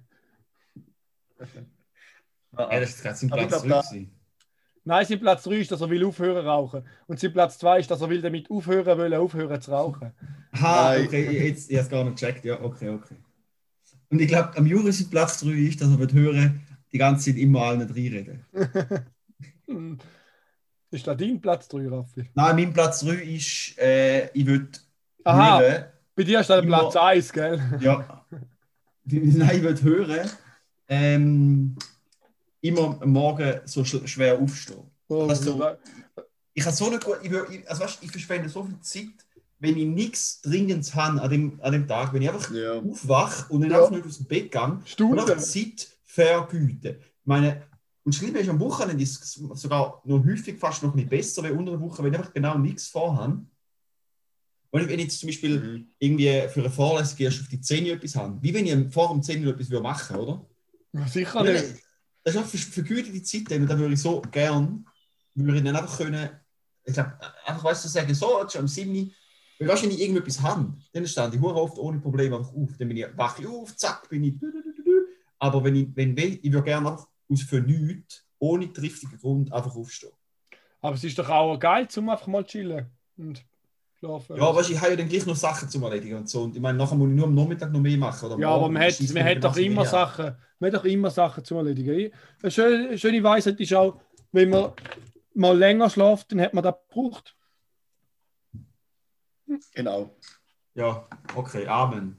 [2.58, 4.12] Ja, das ist gerade sein Platz glaub, 3 da- gewesen.
[4.84, 6.88] Nein, sein Platz 3 ist, dass er will aufhören zu rauchen.
[7.08, 10.12] Und sein Platz 2 ist, dass er will damit aufhören will, aufhören zu rauchen.
[10.52, 11.06] Nein.
[11.06, 12.44] okay, jetzt, ich habe es gar nicht gecheckt.
[12.46, 13.16] Ja, okay, okay.
[14.08, 17.30] Und ich glaube, am Juri sein Platz 3 ist, dass er wird hören, die ganze
[17.30, 18.46] Zeit immer allen reinreden.
[20.90, 22.30] Ist das dein Platz 3, Raffi?
[22.34, 24.68] Nein, mein Platz 3 ist, äh, ich würde
[25.24, 27.60] Aha, hören, bei dir ist das Immer- Platz 1, gell?
[27.80, 28.24] ja,
[29.04, 30.30] nein, ich würde hören,
[30.88, 31.76] ähm,
[32.60, 34.82] immer am Morgen so sch schwer aufstehen.
[35.08, 35.76] Oh, Das so- da-
[36.54, 39.26] ich habe so eine gute, ich, will- ich, also weißt, ich verschwende so viel Zeit,
[39.58, 42.74] wenn ich nichts Dringendes habe an dem, an dem Tag, wenn ich einfach Ja.
[42.74, 43.78] aufwache und dann Ja.
[43.78, 45.18] einfach nicht aus dem Bett gehe und Stunden.
[45.18, 46.96] einfach Zeit vergüten.
[47.00, 47.62] Ich meine,
[48.06, 51.42] und Schlimme ist, am Wochenende ist es sogar noch häufig fast noch ein bisschen besser,
[51.42, 53.44] weil unter der Woche, wenn ich einfach genau nichts vorhabe.
[54.70, 55.86] Und wenn ich jetzt zum Beispiel Mhm.
[55.98, 59.22] irgendwie für eine Vorlesung erst auf die 10 etwas habe, wie wenn ich vor dem
[59.22, 60.46] 10 etwas würde machen oder?
[61.08, 61.82] Sicher nicht.
[62.24, 64.86] Das ist einfach ver- vergütete Zeit, und da würde ich so gern,
[65.34, 66.30] würde ich dann einfach können,
[66.84, 67.12] ich glaube,
[67.44, 69.12] einfach weißt du, sagen, so, jetzt schon am 7.
[69.58, 72.76] Weil weißt wenn ich irgendetwas habe, dann stand ich oft ohne Probleme einfach auf.
[72.78, 74.34] Dann bin ich, wache ich auf, zack, bin ich.
[75.38, 79.52] Aber wenn ich, wenn ich, ich würde gerne einfach aus für nichts, ohne triftigen Grund,
[79.52, 80.12] einfach aufstehen.
[80.80, 82.86] Aber es ist doch auch geil, zum einfach mal chillen
[83.16, 83.44] und
[83.98, 84.36] schlafen.
[84.36, 86.42] Ja, weißt du, ich habe ja dann gleich noch Sachen zu erledigen und so.
[86.42, 88.38] Und ich meine, nachher muss ich nur am Nachmittag noch mehr machen.
[88.40, 89.84] Ja, aber man hat, man hat doch immer.
[89.84, 91.98] Sachen, man hat doch immer Sachen zu erledigen.
[91.98, 92.12] Ich-
[92.42, 94.00] Eine schöne, eine schöne Weisheit ist auch,
[94.32, 94.72] wenn man
[95.34, 97.36] mal länger schläft, dann hat man das gebraucht.
[99.74, 100.14] Genau.
[100.74, 102.16] Ja, okay, Amen.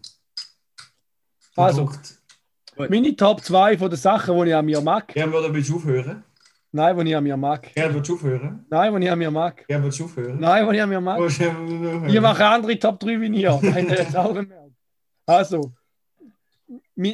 [1.55, 1.85] Also.
[1.85, 2.16] Gedruckt.
[2.77, 5.07] Meine Top 2 von den Sachen, die ich an mir mag.
[5.09, 6.23] Gern würde ich aufhören.
[6.71, 7.73] Nein, die ich an mir mag.
[7.73, 8.65] Gern würdest du aufhören.
[8.69, 9.67] Nein, die ich an mir mag.
[9.67, 10.39] Gern würdest du aufhören.
[10.39, 11.19] Nein, die ich an mir mag.
[12.07, 13.59] Ich mache andere Top 3 wie ihr.
[15.25, 15.73] Also.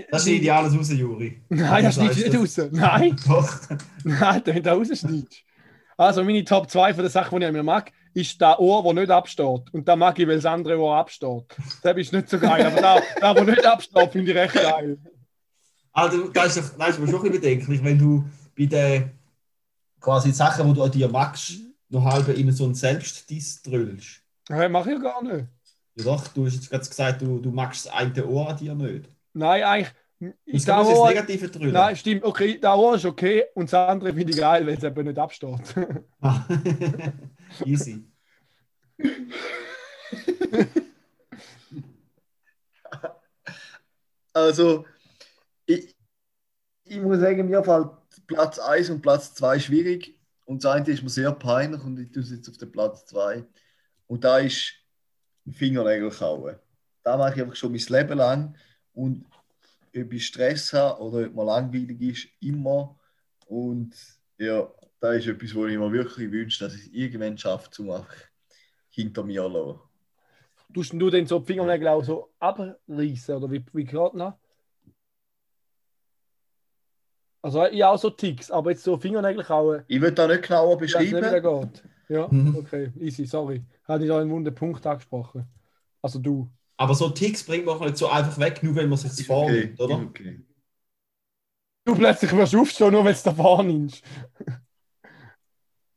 [0.10, 1.41] Das ist ideales raus, Juri.
[1.49, 2.69] Nein, das schneidest du nicht raus.
[2.71, 3.60] Nein, Doch.
[4.04, 5.43] nein, wenn du rausschneidest.
[5.97, 8.84] Also, meine Top 2 von den Sachen, die ich an mir mag, ist das Ohr,
[8.84, 9.62] das nicht absteht.
[9.71, 11.45] Und da mag ich, weil das andere Ohr absteht.
[11.82, 12.65] Das ist nicht so geil.
[12.65, 14.97] Aber da, da wo nicht absteht, finde ich recht geil.
[15.93, 18.25] Also, das ist, das ist mir schon ein bisschen bedenklich, wenn du
[18.58, 19.12] bei den
[19.99, 21.53] quasi Sachen, die du an dir magst,
[21.89, 24.21] noch halb in so einen Selbstdiss drüllst.
[24.49, 25.45] Hey, mach ich gar nicht.
[25.95, 28.73] Ja doch, du hast jetzt gerade gesagt, du, du magst das eine Ohr an dir
[28.73, 29.08] nicht.
[29.34, 29.93] Nein, eigentlich.
[30.19, 31.73] Das Ich das Ohr, Negative drüllen.
[31.73, 32.23] nein, stimmt.
[32.23, 35.19] Okay, der Ohr ist okay und das andere finde ich geil, weil es eben nicht
[35.19, 35.60] absteht.
[36.21, 36.45] Ah.
[37.65, 38.03] Easy.
[44.34, 44.86] Also,
[46.95, 47.89] ich muss sagen, mir fällt
[48.27, 50.19] Platz 1 und Platz 2 schwierig.
[50.45, 53.06] Und das eine ist mir sehr peinlich und ich tue es jetzt auf den Platz
[53.06, 53.45] 2.
[54.08, 54.73] Und da ist
[55.51, 56.56] Fingernägel kauen.
[57.03, 58.58] Da mache ich einfach schon mein Leben lang.
[58.93, 59.25] Und
[59.95, 62.97] ob ich Stress habe oder ob mir langweilig ist, immer.
[63.47, 63.95] Und
[64.38, 67.91] ja, da ist etwas, wo ich mir wirklich wünsche, dass ich es irgendwann schaffe, zum
[67.91, 68.15] einfach
[68.89, 69.79] hinter mir zu lassen.
[70.73, 74.39] Tust du denn so die Fingernägel auch so abreißen oder wie, wie gerade noch?
[77.43, 80.77] Also ich auch so Ticks, aber jetzt so Fingernägel kauen, Ich will da nicht genauer
[80.79, 81.21] nicht, wie beschreiben.
[81.21, 81.84] das geht.
[82.10, 82.58] Ja, Mhm.
[82.58, 83.63] okay, easy, sorry.
[83.86, 85.47] Hatte ich da einen wunden Punkt angesprochen.
[86.01, 86.49] Also du.
[86.77, 89.79] Aber so Ticks bringt man nicht so einfach weg, nur wenn man sich Ist vornimmt,
[89.79, 90.06] okay, oder?
[90.06, 90.45] okay.
[91.86, 94.03] Du plötzlich wirst aufstehen, nur wenn du da wahrnimmst.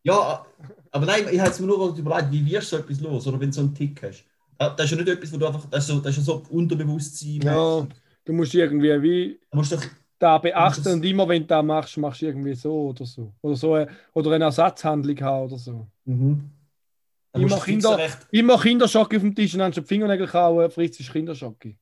[0.04, 0.46] Ja,
[0.92, 3.40] aber nein, ich habe jetzt mir nur überlegt, wie wirst du so etwas los, oder
[3.40, 4.24] wenn du so einen Tick hast.
[4.59, 6.42] Das ist ja nicht etwas, wo du einfach, das ist, so, das ist ja so
[6.50, 7.42] Unterbewusstsein.
[7.42, 7.87] Ja,
[8.24, 9.82] du musst irgendwie wie Du musst doch,
[10.18, 13.33] da beachten das- und immer wenn du das machst, machst du irgendwie so oder so.
[13.42, 15.87] Oder so eine, oder eine Ersatzhandlung haben oder so.
[16.05, 16.50] mhm.
[17.33, 17.98] Da Immer Kinder-
[18.31, 21.74] Immer Kinderschocke auf dem Tisch und dann die Fingernägel kauen, frisst ist Kinderschocke.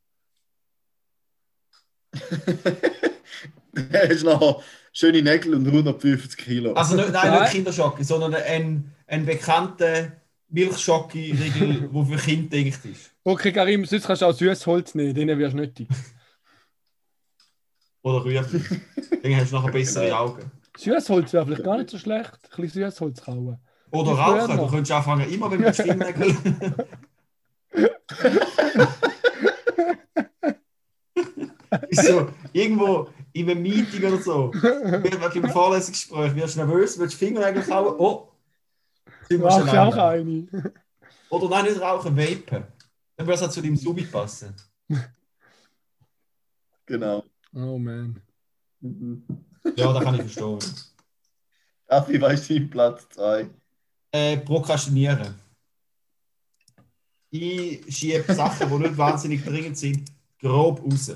[3.93, 4.61] Er ist nachher
[4.93, 6.73] schöne Nägel und 150 Kilo.
[6.75, 7.43] also nicht, nein, Nein.
[7.43, 10.13] nicht Kinderschocke, sondern ein, ein bekannter
[10.49, 13.11] Milchschocke-Riegel, der für Kinder gedacht ist.
[13.25, 15.89] Okay, Karim, sonst kannst du auch Süßholz nehmen, denen wirst du nicht dick.
[18.05, 18.61] Oder Rüebli.
[19.23, 20.17] Dann hast du nachher bessere.
[20.17, 20.53] Augen.
[20.77, 22.39] Süßholz wäre vielleicht gar nicht so schlecht.
[22.55, 23.59] Ein bisschen Süßholz kauen.
[23.91, 24.71] Oder rauchen, du noch.
[24.71, 26.37] könntest anfangen, immer wenn man Stimmnägel.
[31.89, 37.63] Ist so, irgendwo in einem Meeting oder so, beim Vorlesungsgespräch, wirst du nervös, willst Fingernägel
[37.63, 38.29] kauen, oh,
[39.29, 40.47] sind wir schon du auch eine?
[41.31, 42.65] Oder nein, nicht rauchen, vapen.
[43.17, 44.55] Dann würde es auch zu deinem Subi passen.
[46.87, 47.25] Genau.
[47.55, 48.21] Oh man.
[49.77, 50.59] Ja, da kann ich verstehen.
[51.89, 53.49] Raffi, weißt du, Platz 2.
[54.13, 55.35] Äh, prokrastinieren.
[57.31, 61.15] Ich schiebe Sachen, die nicht wahnsinnig dringend sind, grob raus.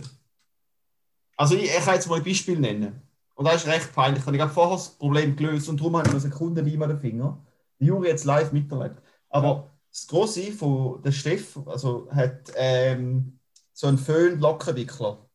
[1.37, 3.03] Also ich, ich kann jetzt mal ein Beispiel nennen.
[3.35, 4.27] Und das ist recht peinlich.
[4.27, 6.98] Ich habe vorher das Problem gelöst und darum habe ich noch Sekunden nicht mehr den
[6.98, 7.44] Finger.
[7.79, 9.01] Die Juri jetzt live miterlebt.
[9.29, 13.38] Aber das Grosse von der Steff also hat ähm,
[13.72, 15.27] so einen Föhn-Lockenwickler.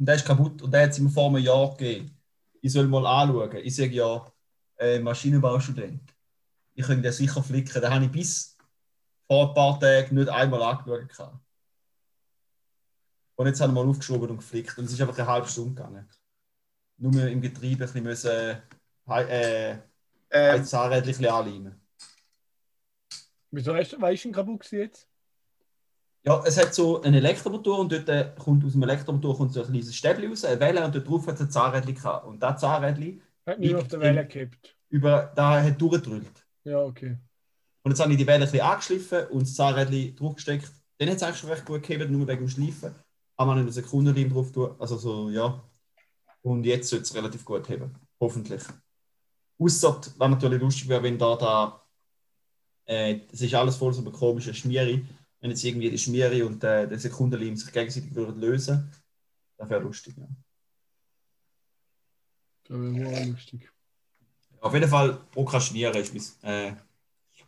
[0.00, 2.18] Und der ist kaputt und der hat es ihm vor einem Jahr gegeben.
[2.62, 3.54] Ich soll mal anschauen.
[3.58, 4.32] Ich sage ja,
[4.78, 6.00] äh, Maschinenbaustudent.
[6.72, 7.82] Ich könnte den sicher flicken.
[7.82, 8.56] Den habe ich bis
[9.26, 11.06] vor ein paar Tagen nicht einmal angeschaut.
[11.06, 11.38] gehabt.
[13.36, 14.78] Und jetzt haben wir mal aufgeschoben und geflickt.
[14.78, 16.08] Und es ist einfach eine halbe Stunde gegangen.
[16.96, 19.78] Nur im Getriebe ein bisschen müssen, äh, äh,
[20.30, 21.78] Ähm, ein Zahnrädchen anleimen.
[23.50, 25.09] Wieso hast du, weißt du, kaputt jetzt?
[26.22, 29.62] Ja, es hat so einen Elektromotor und dort äh, kommt aus dem Elektromotor kommt so
[29.62, 32.26] ein kleines Stäbchen raus, eine Welle und dort drauf hat es ein Zahnrädchen gehabt.
[32.26, 34.76] Und das Zahnrädchen Hat nicht auf der Welle gehabt.
[34.90, 36.46] über, da hat durchgedrückt.
[36.64, 37.16] Ja, okay.
[37.82, 40.70] Und jetzt habe ich die Welle ein bisschen angeschliffen und das Zahnrädchen draufgesteckt.
[40.98, 42.94] Dann hat es eigentlich schon recht gut gegeben, nur wegen dem Schleifen.
[43.36, 44.74] Aber man eine Sekunde drauf tun.
[44.78, 45.62] Also so, ja.
[46.42, 47.94] Und jetzt sollte es relativ gut haben.
[48.20, 48.62] Hoffentlich.
[49.58, 51.82] Ausser, was natürlich lustig wäre, wenn da, da
[52.84, 55.00] äh, das ist alles voll so eine komische Schmiere.
[55.40, 58.90] Wenn jetzt irgendwie die Schmiere und äh, der Sekundenleim sich gegenseitig würden lösen,
[59.56, 60.14] das wäre lustig.
[60.18, 60.26] Ja.
[62.68, 63.70] Das wäre auch lustig.
[64.60, 66.50] Auf jeden Fall prokrastinieren ist mein.
[66.52, 66.72] Äh,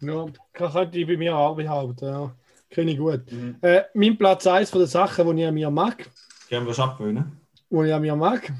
[0.00, 2.06] Ja, kann könnte ich bei mir auch behaupten.
[2.06, 2.34] Ja.
[2.70, 3.30] Kenne ich gut.
[3.30, 3.56] Mhm.
[3.60, 6.08] Äh, mein Platz 1 von den Sachen, die ich an mir mag,
[6.48, 7.40] können wir schon abgewöhnen.
[7.70, 8.50] die ich an mir mag,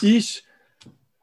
[0.00, 0.42] ist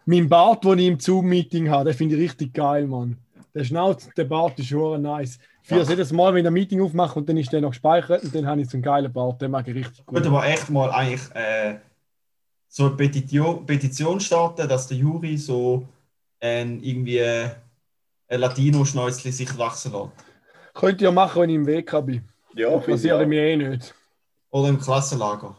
[0.06, 1.86] mein Bart, den ich im Zoom-Meeting habe.
[1.89, 3.17] Den finde ich richtig geil, Mann.
[3.54, 5.39] Der Schnauz, der Bart ist schon nice.
[5.63, 5.89] Ich führe Ja.
[5.89, 8.45] jedes Mal, wenn ich ein Meeting aufmache und dann ist der noch gespeichert und dann
[8.45, 9.41] habe ich so einen geilen Bart.
[9.41, 10.13] Den mag ich richtig gut.
[10.15, 11.80] könnte aber echt mal eigentlich äh,
[12.67, 15.88] so eine Petition, Petition starten, dass der Juri so
[16.41, 17.52] ein, irgendwie ein
[18.30, 20.12] Latino-Schnäuzchen sich wachsen lässt.
[20.73, 22.23] Könnt ihr machen, wenn ich im Weg bin.
[22.56, 23.26] ja, finde ich Passiert auch.
[23.26, 23.93] mir eh nicht.
[24.49, 25.56] Oder im Klassenlager.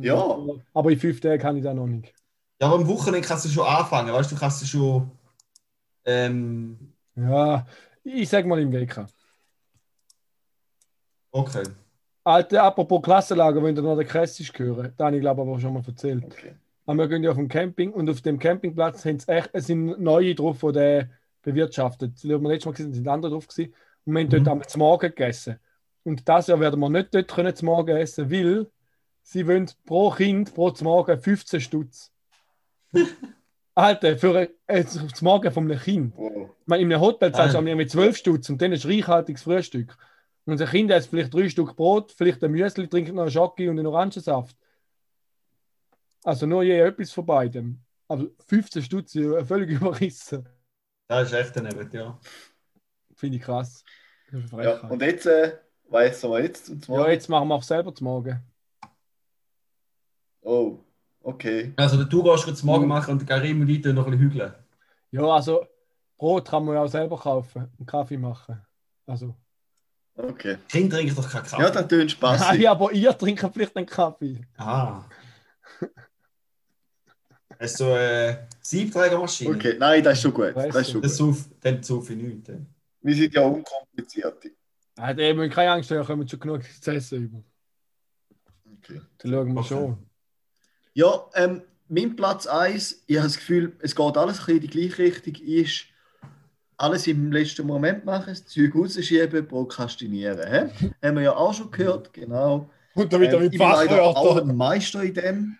[0.00, 0.38] Ja.
[0.74, 2.12] Aber in fünf Tagen kann ich das noch nicht.
[2.60, 5.10] Ja, aber am Wochenende kannst du schon anfangen, weißt du, du kannst du schon.
[6.04, 7.66] Ähm, Ja,
[8.04, 8.96] ich sag mal im Weg.
[11.32, 11.62] okay.
[12.24, 15.72] Alter, apropos Klassenlager, wenn du noch den Kressisch hören, da habe ich glaube aber schon
[15.72, 16.24] mal erzählt.
[16.24, 16.54] Okay.
[16.84, 20.34] Aber wir gehen ja auf dem Camping und auf dem Campingplatz echt, es sind neue
[20.34, 21.10] drauf, die der
[21.42, 22.12] bewirtschaftet.
[22.14, 23.74] Das haben wir letztes Mal gesehen, sind andere drauf gewesen.
[24.04, 24.68] Und wir haben dort Mhm.
[24.68, 25.58] zum Morgen gegessen.
[26.04, 28.66] Und das Jahr werden wir nicht dort können zum Morgen essen, weil
[29.22, 32.12] sie wollen pro Kind pro Morgen 15 Stutz.
[33.78, 36.14] Alter, für äh, zum Morgen von einem Kind.
[36.18, 39.96] Ich meine, in einem Hotel zahlst du mit 12 Stutz und dann ist reichhaltiges Frühstück.
[40.44, 43.70] Und unser Kind isst vielleicht drei Stück Brot, vielleicht ein Müsli, trinkt noch einen Schocke
[43.70, 44.56] und einen Orangensaft.
[46.24, 47.80] Also nur je etwas von beidem.
[48.08, 50.48] Aber 15 Stutz, ja, völlig überrissen.
[51.06, 52.18] Das ist echt daneben, ja.
[53.14, 53.84] Finde ich krass.
[54.32, 55.56] Das ist Ja, und jetzt, äh,
[55.88, 57.10] weiss wir jetzt zum Ja, Morgen?
[57.12, 58.42] jetzt machen wir auch selber zum Morgen.
[60.42, 60.80] Oh,
[61.22, 61.72] okay.
[61.76, 64.52] Also du gehst kurz morgen machen und der Karim und ich noch ein bisschen hügeln.
[65.10, 65.66] Ja, also
[66.16, 68.60] Brot kann man ja auch selber kaufen und Kaffee machen.
[69.06, 69.34] Also.
[70.16, 70.58] Okay.
[70.68, 71.62] Kind trinkt doch keinen Kaffee.
[71.62, 72.60] Ja, das tönt spaßig.
[72.60, 74.40] ja, aber ihr trinkt vielleicht einen Kaffee.
[74.56, 75.04] Ah.
[77.60, 79.54] Hast du eine Siebträgermaschine?
[79.54, 80.52] Okay, nein, das ist schon gut.
[80.54, 81.34] Das ist schon Das gut.
[81.34, 82.46] sauf, dann sauf ich nichts.
[82.46, 82.66] dann.
[83.00, 84.44] Wir sind ja unkompliziert.
[84.96, 87.42] Ah, ihr müsst keine Angst haben, ihr kommt schon genug zu essen über.
[88.78, 89.00] Okay.
[89.18, 89.68] Dann schauen wir Okay.
[89.68, 90.07] schon.
[90.98, 94.60] Ja, ähm, mein Platz 1, ich habe das Gefühl, es geht alles ein bisschen in
[94.62, 95.84] die gleiche Richtung, ist
[96.76, 100.44] alles im letzten Moment machen, das Zeug rausschieben, prokrastinieren.
[100.44, 100.90] Hä?
[101.06, 102.68] Haben wir ja auch schon gehört, genau.
[102.94, 105.58] Und wieder Ähm, ich bin leider auch ein Meister in dem.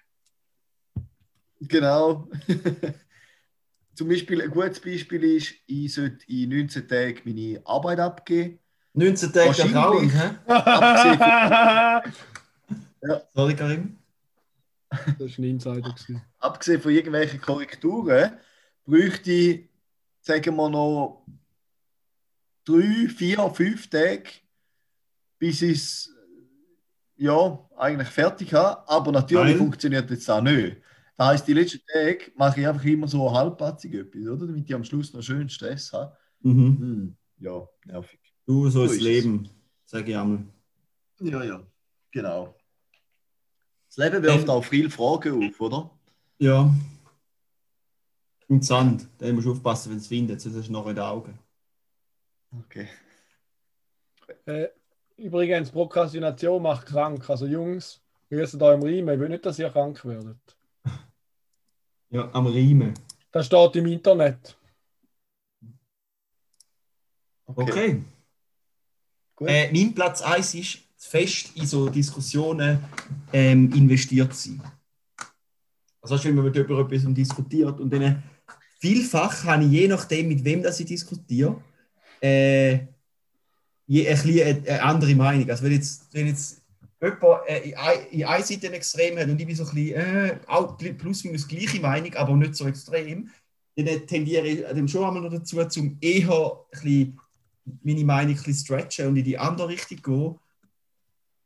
[1.61, 2.29] Genau.
[3.95, 8.59] Zum Beispiel, ein gutes Beispiel ist, ich sollte in 19 Tagen meine Arbeit abgeben.
[8.95, 9.73] 19 Tage Wahrscheinlich.
[9.73, 10.31] Frauen, hä?
[13.01, 13.98] das Sorry, Karim.
[14.91, 15.81] War ein Insider.
[15.81, 16.23] gewesen.
[16.39, 18.33] abgesehen von irgendwelchen Korrekturen,
[18.85, 19.69] bräuchte ich,
[20.21, 21.27] sagen wir noch,
[22.65, 24.25] drei, vier, fünf Tage,
[25.39, 26.15] bis ich es
[27.17, 28.89] ja, eigentlich fertig habe.
[28.89, 29.59] Aber natürlich Nein.
[29.59, 30.77] funktioniert jetzt auch nicht.
[31.17, 34.47] Das heisst, die letzten Tage mache ich einfach immer so halbpatzig etwas, oder?
[34.47, 36.17] Damit ich am Schluss noch schön Stress habe.
[36.41, 36.79] Mhm.
[36.79, 38.21] Hm, ja, nervig.
[38.47, 39.03] Du, so So ist das es.
[39.03, 39.51] Leben,
[39.85, 40.45] sage ich einmal.
[41.21, 41.67] Ja, ja,
[42.13, 42.55] genau.
[43.99, 45.91] Das Leben wirft Ähm, auch viele Fragen auf, oder?
[46.39, 46.73] Ja.
[48.47, 51.05] Und Sand, da musst du aufpassen, wenn es windet, sonst hast du noch in den
[51.05, 51.37] Augen.
[52.61, 52.89] Okay.
[54.47, 54.69] Äh,
[55.17, 57.29] übrigens, Prokrastination macht krank.
[57.29, 60.57] Also Jungs, wir wissen da im Riemen, ich will nicht, dass ihr krank werdet.
[62.11, 62.95] Ja, am Riemen.
[63.33, 64.57] Das steht im Internet.
[67.45, 68.03] Okay.
[69.37, 69.49] Gut.
[69.49, 72.79] Äh, mein Platz 1 ist, fest in so Diskussionen
[73.33, 74.61] ähm, investiert sein.
[76.01, 78.23] Also weißt wenn man mit etwas diskutiert und dann
[78.81, 81.61] vielfach habe ich je nachdem, mit wem das ich diskutiere,
[82.21, 82.79] äh,
[83.87, 85.49] je, ein eine, eine andere Meinung.
[85.51, 86.63] Also wenn jetzt, wenn jetzt
[87.01, 89.95] jemand äh, in ein- in einer Seite Extrem hat und ich bin so ein bisschen,
[89.95, 93.29] äh, auch plus minus gleiche Meinung, aber nicht so extrem,
[93.77, 97.21] dann tendiere ich dann schon einmal noch dazu, zum eher ein bisschen
[97.83, 100.35] meine Meinung ein bisschen stretchen und in die andere Richtung gehen,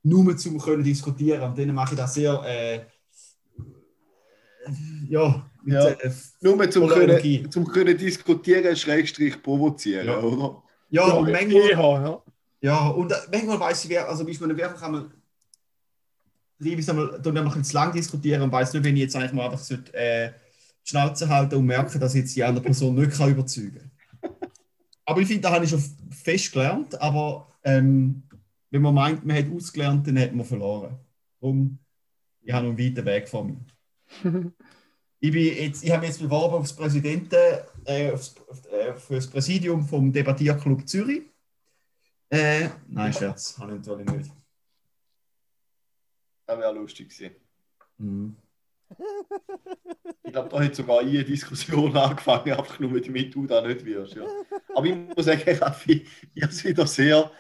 [0.03, 1.43] nur um zu können diskutieren.
[1.43, 2.81] Und dann mache ich das sehr, äh,
[5.09, 5.89] ja, mit, Ja.
[5.89, 7.39] Äh, Nur zum Polologie.
[7.39, 10.19] können, zum können diskutieren, Schrägstrich provozieren, Ja.
[10.19, 10.63] oder?
[10.91, 12.23] ja, und manchmal, ja.
[12.61, 15.11] ja, und äh, manchmal weiß ich, wer, also ich meine, einfach einmal,
[16.61, 19.03] treibe ich es einmal, dann ein bisschen zu lang diskutieren und weiß nicht, wenn ich
[19.03, 20.33] jetzt eigentlich mal einfach sollte, äh,
[20.85, 24.31] die Schnauze halten und merke, dass ich jetzt die andere Person nicht kann überzeugen kann.
[25.05, 28.23] Aber ich finde, da habe ich schon fest gelernt, aber ähm,
[28.73, 30.99] wenn man meint, man hat ausgelernt, dann hat man verloren.
[31.41, 31.79] Darum,
[32.41, 33.61] ich habe noch einen weiten Weg vor mir.
[35.25, 37.37] Ich, bin jetzt, ich habe mich jetzt beworben aufs Präsidenten,
[37.85, 41.23] äh, aufs, auf, äh, für das Präsidium vom Debattierclub Zürich.
[42.29, 44.33] Äh, nein, Scherz, habe ich natürlich nicht.
[46.45, 47.37] Das wäre lustig gewesen.
[47.99, 48.37] Mhm.
[50.25, 54.17] Ich glaube, da hat sogar eine Diskussion angefangen, einfach nur damit du da nicht wirst.
[54.17, 54.27] Ja.
[54.75, 56.05] Aber ich muss sagen, Raffi,
[56.35, 57.31] ich habe es wieder sehr,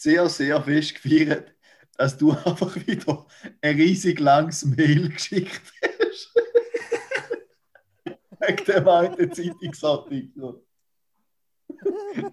[0.00, 1.54] sehr, sehr fest gefeiert,
[1.96, 3.26] dass du einfach wieder
[3.60, 6.34] ein riesig langes Mail geschickt hast.
[8.40, 10.62] Wegen dem einen Zeitungsartikel.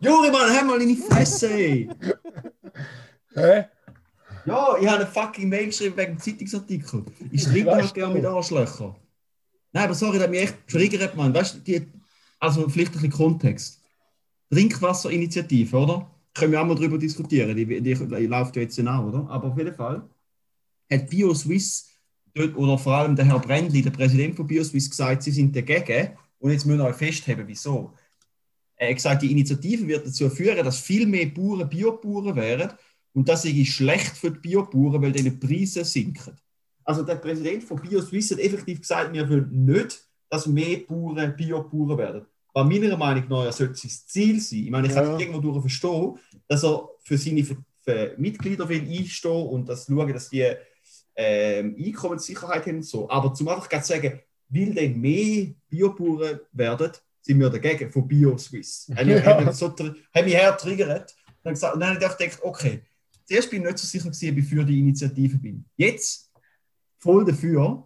[0.00, 1.50] Juri, Mann, hör mal in die Fresse!
[1.50, 1.90] ey.
[3.34, 3.64] Hä?
[4.46, 7.04] Ja, ich habe eine fucking Mail geschrieben wegen dem Zeitungsartikel.
[7.30, 8.96] Ich trinke halt gerne mit Arschlöchern.
[9.72, 11.34] Nein, aber sorry, das hat mich echt triggert, Mann.
[11.34, 11.86] Weißt du, die,
[12.38, 13.79] also vielleicht ein bisschen Kontext.
[14.50, 16.10] Trinkwasserinitiative, oder?
[16.34, 17.56] Können wir auch mal darüber diskutieren.
[17.56, 19.28] Die, die, die läuft ja jetzt auch, oder?
[19.28, 20.08] Aber auf jeden Fall
[20.90, 21.88] hat BioSwiss
[22.34, 26.16] oder vor allem der Herr Brändli, der Präsident von BioSwiss, gesagt, sie sind dagegen.
[26.38, 27.92] Und jetzt müssen wir euch festheben, wieso.
[28.76, 32.72] Er hat gesagt, die Initiative wird dazu führen, dass viel mehr Bauern Biobauern wären
[33.12, 36.36] und das ist schlecht für die Biobauern, weil die Preise sinken.
[36.84, 41.98] Also der Präsident von BioSwiss hat effektiv gesagt, wir wollen nicht, dass mehr Bauern Bio-Bauern
[41.98, 42.26] werden.
[42.52, 44.64] Was meiner Meinung nach ja sollte sein Ziel sein.
[44.64, 45.18] Ich meine, ich kann Ja.
[45.18, 47.56] irgendwo durch verstehen, dass er für seine für,
[48.18, 50.46] Mitglieder will einstehen und das schauen, dass die
[51.16, 53.08] ähm, Einkommenssicherheit haben und so.
[53.10, 58.90] Aber zum einfach zu sagen, will denn mehr Biobauern werden, sind wir dagegen von BioSwiss.
[58.96, 59.52] Haben Ja.
[59.52, 59.68] so,
[60.24, 61.14] mich her getriggert.
[61.26, 62.82] Und dann, gesagt, dann habe ich gedacht, okay,
[63.24, 65.64] zuerst bin ich nicht so sicher gewesen, ob ich für die Initiative bin.
[65.76, 66.30] Jetzt
[66.98, 67.84] voll dafür.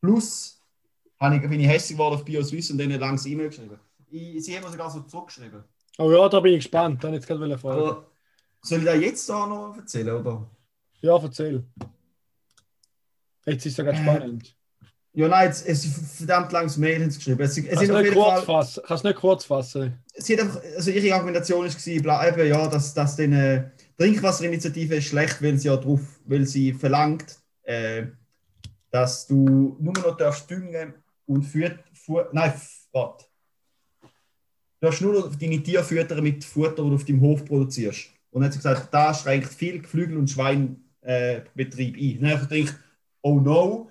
[0.00, 0.59] Plus
[1.20, 3.78] habe ich, bin ich hässlich geworden auf BioSwiss und denen ein langes E-Mail geschrieben.
[4.10, 5.62] Ich, sie haben mir sogar so zurückgeschrieben.
[5.98, 7.04] Oh ja, da bin ich gespannt.
[7.04, 7.80] Dann jetzt gerade fragen.
[7.80, 8.06] Aber
[8.62, 10.16] soll ich da jetzt da noch erzählen?
[10.16, 10.50] Oder?
[11.02, 11.64] Ja, erzähl.
[13.46, 14.56] Jetzt ist es ja ganz Äh, spannend.
[15.12, 17.40] Ja, nein, es, es ist ein verdammt langes Mail geschrieben.
[17.40, 18.82] Es, es Kannst du nicht kurz Fall, fassen?
[18.86, 19.98] Kannst nicht kurz fassen?
[20.14, 23.64] sie hat einfach, also ihre Argumentation war, eben, ja, dass, dass die äh,
[23.98, 28.06] Trinkwasserinitiative ist schlecht, weil sie ja drauf, weil sie verlangt, äh,
[28.90, 30.94] dass du nur noch darfst düngen
[31.30, 32.52] und führt, fu nein,
[32.92, 33.24] warte.
[34.02, 38.08] Du darfst nur noch deine Tiere füttern mit Futter, das du auf deinem Hof produzierst.
[38.30, 42.20] Und dann hat sie gesagt, das schränkt viel Geflügel- und Schweinbetrieb äh, ein.
[42.20, 42.80] Dann habe ich gedacht,
[43.22, 43.90] oh no,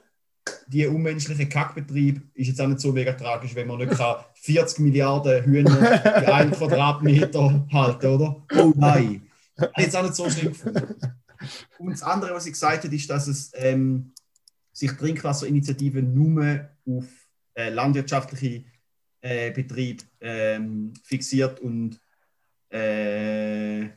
[0.67, 4.79] die unmenschliche Kackbetrieb ist jetzt auch nicht so mega tragisch, wenn man nicht kann 40
[4.79, 8.43] Milliarden Hühner in einem Quadratmeter halten, oder?
[8.57, 9.21] Oh nein.
[9.57, 10.95] Habe jetzt auch nicht so schlimm gefunden.
[11.77, 14.11] Und das andere, was ich gesagt habe, ist, dass es ähm,
[14.73, 17.05] sich Trinkwasserinitiativen nur auf
[17.59, 18.63] äh, landwirtschaftliche
[19.21, 21.99] äh, Betriebe ähm, fixiert und
[22.69, 23.89] äh,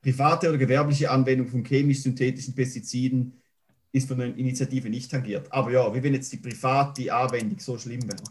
[0.00, 3.42] private oder gewerbliche Anwendung von chemisch-synthetischen Pestiziden
[3.90, 5.50] ist von der Initiative nicht tangiert.
[5.50, 8.22] Aber ja, wie wenn jetzt die private Anwendung so schlimm wäre.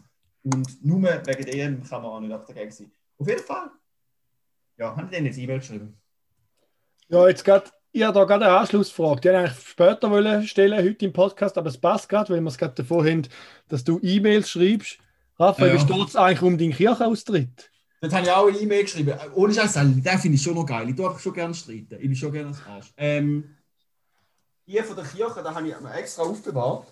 [0.44, 2.90] Und nur wegen dem kann man auch nicht dagegen sein.
[3.18, 3.70] Auf jeden Fall.
[4.78, 6.00] Ja, haben die denn jetzt E-Mail geschrieben?
[7.08, 9.20] Ja, jetzt gerade, ich habe da gerade eine Anschlussfrage.
[9.20, 12.40] Die wollte ich eigentlich später wollen stellen, heute im Podcast, aber es passt gerade, weil
[12.40, 13.22] wir es gerade davor haben,
[13.68, 14.98] dass du E-Mails schreibst.
[15.38, 17.70] Raphael, Ja, wie steht es eigentlich um deinen Kirchenaustritt?
[18.00, 19.14] Dort habe ich auch eine E-Mail geschrieben.
[19.34, 20.88] Ohne Scheiß, den finde ich schon noch geil.
[20.88, 21.94] Ich einfach schon gerne streiten.
[21.94, 22.92] Ich bin schon gerne als Arsch.
[22.96, 23.56] Ähm,
[24.66, 26.86] die von der Kirche, da habe ich mir extra aufbewahrt.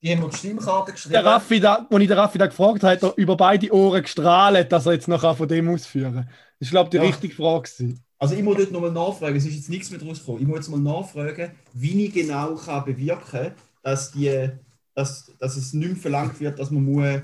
[0.00, 1.14] Die haben mir die Stimmkarte geschrieben.
[1.14, 4.02] Der Raffi, da, als ich den Raffi da gefragt habe, hat er über beide Ohren
[4.02, 6.30] gestrahlt, dass er jetzt noch von dem ausführen kann.
[6.60, 7.02] Das ist, glaube ich, die Ja.
[7.02, 7.68] richtige Frage.
[7.68, 8.04] gewesen.
[8.18, 10.42] Also ich muss dort nochmal nachfragen, es ist jetzt nichts mehr rausgekommen.
[10.42, 13.52] Ich muss jetzt mal nachfragen, wie ich genau kann bewirken
[13.82, 14.50] dass, die,
[14.94, 17.20] dass, dass es nicht mehr verlangt wird, dass man muss,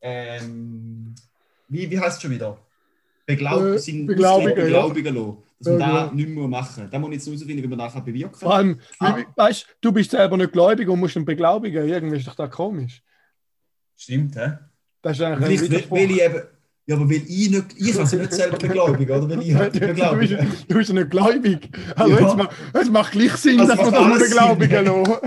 [0.00, 1.14] ähm,
[1.68, 2.58] wie, wie heißt es schon wieder?
[3.26, 4.64] Beglaub, Äh, beglaubigen, ja.
[4.64, 5.36] beglaubigen lassen.
[5.60, 6.14] Dass man Ja, da genau.
[6.14, 6.90] nicht mehr machen muss.
[6.92, 9.18] Da muss ich jetzt herausfinden, wie man das kann bewirken Vor allem, Ah.
[9.36, 11.86] weißt du, bist selber nicht gläubig und musst ihn beglaubigen.
[11.86, 13.02] Irgendwie ist doch da komisch.
[13.96, 14.52] Stimmt, hä?
[15.02, 16.42] Das ist eigentlich Vielleicht, ein weil, weil ich eben,
[16.88, 19.36] ja, aber weil ich nicht, ich kann es ja nicht selber beglaubigen, oder?
[19.36, 20.38] Weil ich halt Du bist, beglaubigen.
[20.68, 21.70] du bist ja nicht gläubig.
[21.94, 22.20] Also Ja.
[22.20, 25.12] jetzt, ma- es macht gleich Sinn, Das dass macht das beglaubigen lassen.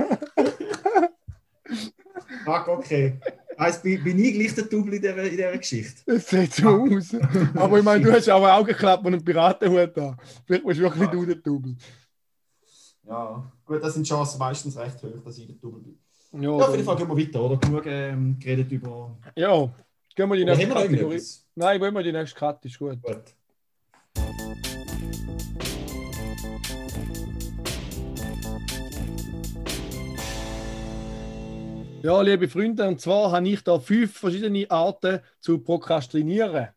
[2.45, 3.19] Fuck, okay.
[3.59, 6.01] Heißt, bin, bin ich gleich der Double in dieser, in dieser Geschichte?
[6.07, 7.15] Das sieht so aus.
[7.55, 10.17] Aber ich meine, du hast auch Augenklappen und einen Piratenhut da.
[10.45, 11.75] Vielleicht bist du wirklich du der Double.
[13.07, 15.99] Ja, gut, das sind Chancen meistens recht hoch, dass ich der Double bin.
[16.41, 17.57] Ja, Ja, auf jeden Fall gehen wir weiter, oder?
[17.57, 19.15] Genug ähm, geredet über.
[19.35, 19.69] ja.
[20.21, 21.21] Gehen wir die nächste wir Kategorie.
[21.55, 23.01] Nein, wollen wir die nächste Karte, ist gut.
[23.01, 23.35] Gut.
[32.03, 36.69] Ja, liebe Freunde, und zwar habe ich da fünf verschiedene Arten zu prokrastinieren.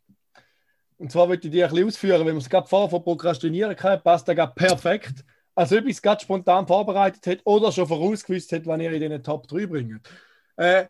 [0.99, 3.75] Und zwar möchte ich die ein bisschen ausführen, wenn man es gerade vorher von Prokrastinieren
[3.75, 5.25] kann, passt der gerade perfekt.
[5.55, 9.01] Also ob ich es gerade spontan vorbereitet hätte oder schon vorausgewusst hätte, wann ihr in
[9.01, 10.09] den Top 3 bringt.
[10.57, 10.87] Äh,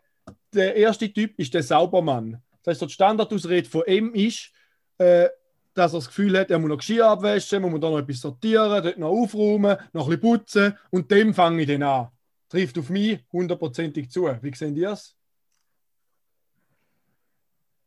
[0.53, 2.41] der erste Typ ist der Saubermann.
[2.65, 4.51] Das heißt, die Standardausrede von ihm ist,
[4.97, 5.29] äh,
[5.73, 8.21] dass er das Gefühl hat, er muss noch Geschirr abwaschen, man muss da noch etwas
[8.21, 12.09] sortieren, dort noch aufräumen, noch ein bisschen putzen und dem fange ich dann an
[12.49, 14.29] trifft auf mich hundertprozentig zu.
[14.41, 15.15] Wie sehen ihr es?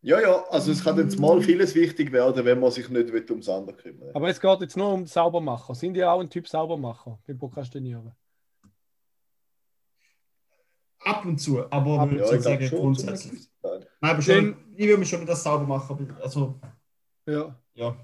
[0.00, 3.26] Ja, ja, also es kann jetzt mal vieles wichtig werden, wenn man sich nicht will
[3.30, 5.74] ums andere kümmern Aber es geht jetzt nur um Saubermacher.
[5.74, 8.12] Sind ihr auch ein Typ Saubermacher beim Prokrastinieren?
[11.01, 12.79] Ab und zu, aber Ab- würde Ja, sozusagen schon.
[12.79, 13.49] grundsätzlich.
[13.63, 16.15] Nein, aber schon, ich würde mich schon das sauber machen.
[16.21, 16.61] Also,
[17.27, 17.55] Ja.
[17.75, 17.96] ja.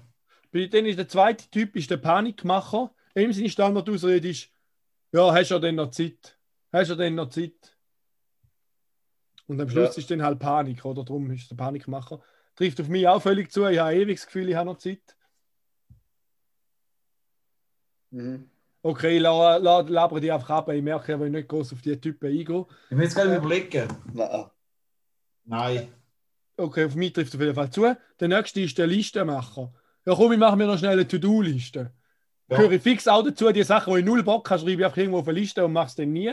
[0.51, 2.93] Bei denen ist der zweite Typ ist der Panikmacher.
[3.15, 4.49] Ihm seine Standardausrede ist,
[5.11, 6.37] ja, hast du ja dann noch Zeit?
[6.71, 7.75] Hast du ja dann noch Zeit?
[9.47, 10.01] Und am Schluss Ja.
[10.01, 11.03] ist dann halt Panik, oder?
[11.03, 12.21] Darum ist der Panikmacher.
[12.55, 13.65] Trifft auf mich auch völlig zu.
[13.67, 15.15] Ich habe ewig das Gefühl, ich habe noch Zeit.
[18.11, 18.49] Mhm.
[18.85, 20.69] Okay, la- la- labere die einfach ab.
[20.69, 22.65] Ich merke, ich will nicht groß auf die Typen eingehen.
[22.91, 23.87] Ich will jetzt gerade überlegen.
[24.13, 24.45] Nein.
[25.45, 25.87] Nein.
[26.55, 27.97] Okay, auf mich trifft auf jeden Fall zu.
[28.19, 29.73] Der nächste ist der Listenmacher.
[30.05, 31.91] Ja, komm, ich mache mir noch schnell eine To-Do-Liste.
[32.47, 32.57] Ja.
[32.57, 33.51] gehöre ich fix auch dazu.
[33.51, 35.73] Die Sachen, die ich null Bock habe, schreibe ich einfach irgendwo auf eine Liste und
[35.73, 36.31] mache es dann nie.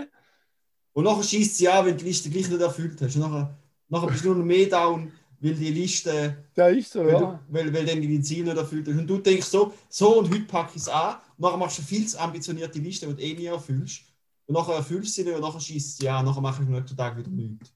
[0.92, 3.16] Und nachher schießt sie an, wenn du die Liste gleich nicht erfüllt hast.
[3.16, 3.56] Und nachher,
[3.88, 5.10] nachher bist du nur noch mehr down,
[5.42, 7.40] weil die Liste, Das ist so, weil, ja.
[7.48, 8.96] weil, weil dann die Ziele nicht erfüllt hast.
[8.96, 11.16] Und du denkst so, so und heute packe ich es an.
[11.36, 14.02] Und nachher machst du eine viel zu ambitionierte Liste, die du eh nie erfüllst.
[14.46, 16.20] Und nachher erfüllst du sie nicht und nachher schießt sie an.
[16.20, 17.74] Und nachher mache ich am nächsten Tag wieder nichts.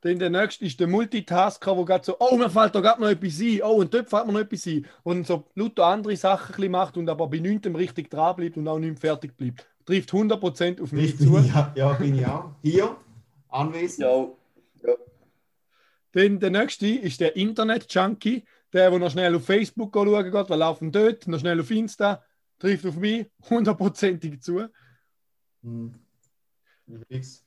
[0.00, 3.08] Dann der nächste ist der Multitasker, wo gerade so, oh, mir fällt da gerade noch
[3.08, 4.86] etwas ein, oh, und dort fällt mir noch etwas ein.
[5.02, 8.68] Und so lauter andere Sachen ein macht und aber bei nichts richtig dran bleibt und
[8.68, 9.66] auch nicht fertig bleibt.
[9.86, 11.36] Trifft 100% auf mich Ich zu.
[11.54, 12.52] ja, ja, bin ich auch.
[12.62, 12.96] Hier,
[13.48, 14.06] anwesend.
[14.06, 14.28] Ja.
[16.18, 18.42] Dann der nächste ist der Internet-Junkie,
[18.72, 22.24] der, der noch schnell auf Facebook schauen geht, weil laufen dort, noch schnell auf Insta,
[22.58, 24.66] trifft auf mich hundertprozentig zu.
[25.62, 25.94] Hm.
[27.08, 27.44] Fix.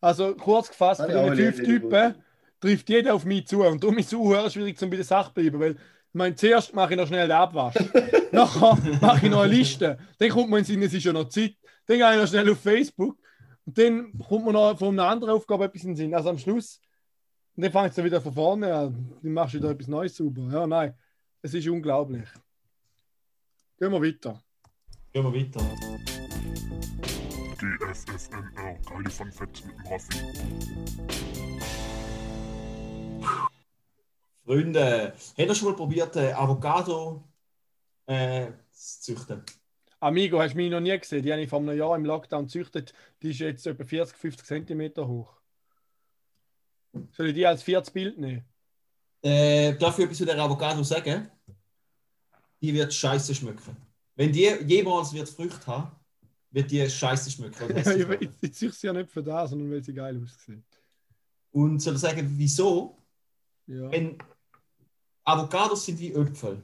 [0.00, 2.16] Also kurz gefasst, von auch den fünf Typen
[2.60, 3.62] trifft jeder auf mich zu.
[3.62, 5.60] Und darum ist es auch schwierig, um bei der Sache zu bleiben.
[5.60, 7.76] Weil, ich meine, zuerst mache ich noch schnell den Abwasch.
[8.32, 9.96] Nachher mache ich noch eine Liste.
[10.18, 11.54] Dann kommt man in den Sinn, es ist ja noch Zeit.
[11.86, 13.16] Dann gehe ich noch schnell auf Facebook.
[13.64, 16.14] Und dann kommt man noch von einer anderen Aufgabe etwas in den Sinn.
[16.14, 16.80] Also am Schluss,
[17.58, 19.18] und dann fängt es wieder von vorne an.
[19.20, 20.42] Dann machst du wieder etwas Neues sauber.
[20.42, 20.94] Ja, nein,
[21.42, 22.28] es ist unglaublich.
[23.80, 24.40] Gehen wir weiter.
[25.12, 25.60] Gehen wir weiter.
[27.58, 30.18] GFFNR, geile von Fett mit dem Raffi.
[34.44, 37.24] Freunde, habt ihr schon mal probiert, äh, Avocado
[38.06, 39.42] äh, zu züchten?
[39.98, 41.24] Amigo, hast du mich noch nie gesehen?
[41.24, 42.94] Die habe ich vor einem Jahr im Lockdown gezüchtet.
[43.20, 45.37] Die ist jetzt etwa 40, 50 cm hoch.
[47.12, 48.44] Soll ich die als viertes Bild nehmen?
[49.22, 51.30] Äh, darf ich etwas zu der Avocado sagen?
[52.60, 53.76] Die wird scheiße schmecken.
[54.14, 55.92] Wenn die jemals wird Früchte haben,
[56.50, 57.68] wird die scheiße schmecken.
[57.74, 60.64] hässlich ich ich züchte sie ja nicht für das, sondern weil sie geil aussehen.
[61.50, 62.98] Und soll ich sagen, wieso?
[63.66, 63.90] Ja.
[63.90, 64.18] Wenn
[65.24, 66.62] Avocados sind wie Äpfel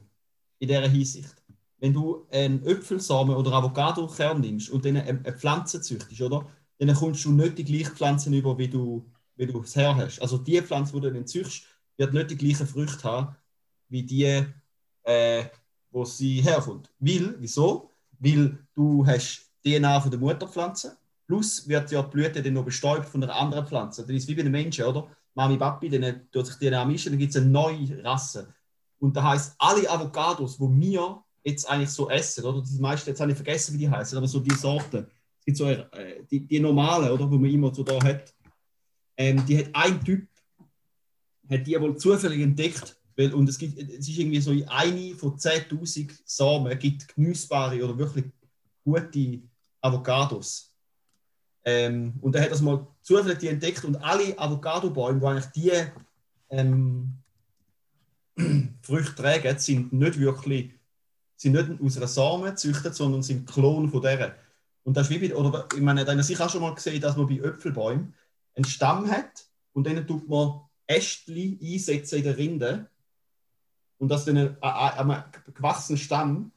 [0.58, 1.34] in dieser Hinsicht.
[1.78, 6.46] Wenn du einen Äpfelsamen oder Avocado-Kern nimmst und dann eine, eine Pflanze züchtest, oder?
[6.78, 9.04] Dann kommst du nicht die gleichen Pflanzen über, wie du,
[9.36, 10.20] wie du es her hast.
[10.20, 11.64] Also die Pflanze, die du dann züchtest,
[11.96, 13.36] wird nicht die gleichen Früchte haben,
[13.88, 14.44] wie die,
[15.04, 15.44] äh,
[15.90, 16.90] wo sie herkommt.
[16.98, 17.90] Weil, wieso?
[18.18, 23.06] Weil du hast DNA von der Mutterpflanze, plus wird ja die Blüte dann noch bestäubt
[23.06, 24.02] von einer anderen Pflanze.
[24.02, 25.08] Das ist wie bei den Menschen, oder?
[25.34, 28.54] Mami, Papi, dann tut sich DNA mischen, dann gibt es eine neue Rasse.
[29.00, 32.62] Und das heißt, alle Avocados, die wir jetzt eigentlich so essen, oder?
[32.62, 35.06] Die meisten, jetzt habe ich vergessen, wie die heißen, aber so die Sorten.
[35.40, 37.26] Es gibt so äh, die, die normalen, oder?
[37.26, 38.32] Die man immer so da hat.
[39.16, 40.26] Ähm, die hat ein Typ,
[41.50, 42.96] hat die wohl zufällig entdeckt.
[43.16, 47.96] Weil, und es, gibt, es ist irgendwie so eine von 10.000 Samen gibt genießbare oder
[47.96, 48.24] wirklich
[48.82, 49.40] gute
[49.80, 50.72] Avocados.
[51.64, 55.72] Ähm, und er hat das mal zufällig die entdeckt und alle Avocado-Bäume, die eigentlich die
[56.50, 57.14] ähm,
[58.82, 60.74] Früchte tragen, sind nicht wirklich
[61.36, 64.36] sind nicht aus einer Samen gezüchtet, sondern sind Klon von der.
[64.82, 67.00] Und das ist wie bei, oder ich meine, da habe ich auch schon mal gesehen,
[67.00, 68.14] dass man bei Äpfelbäumen
[68.54, 72.90] einen Stamm hat und dann tut man Ästli einsetzen in der Rinde
[73.98, 75.24] und dass dann ein, ein, ein
[75.54, 76.52] gewachsener Stamm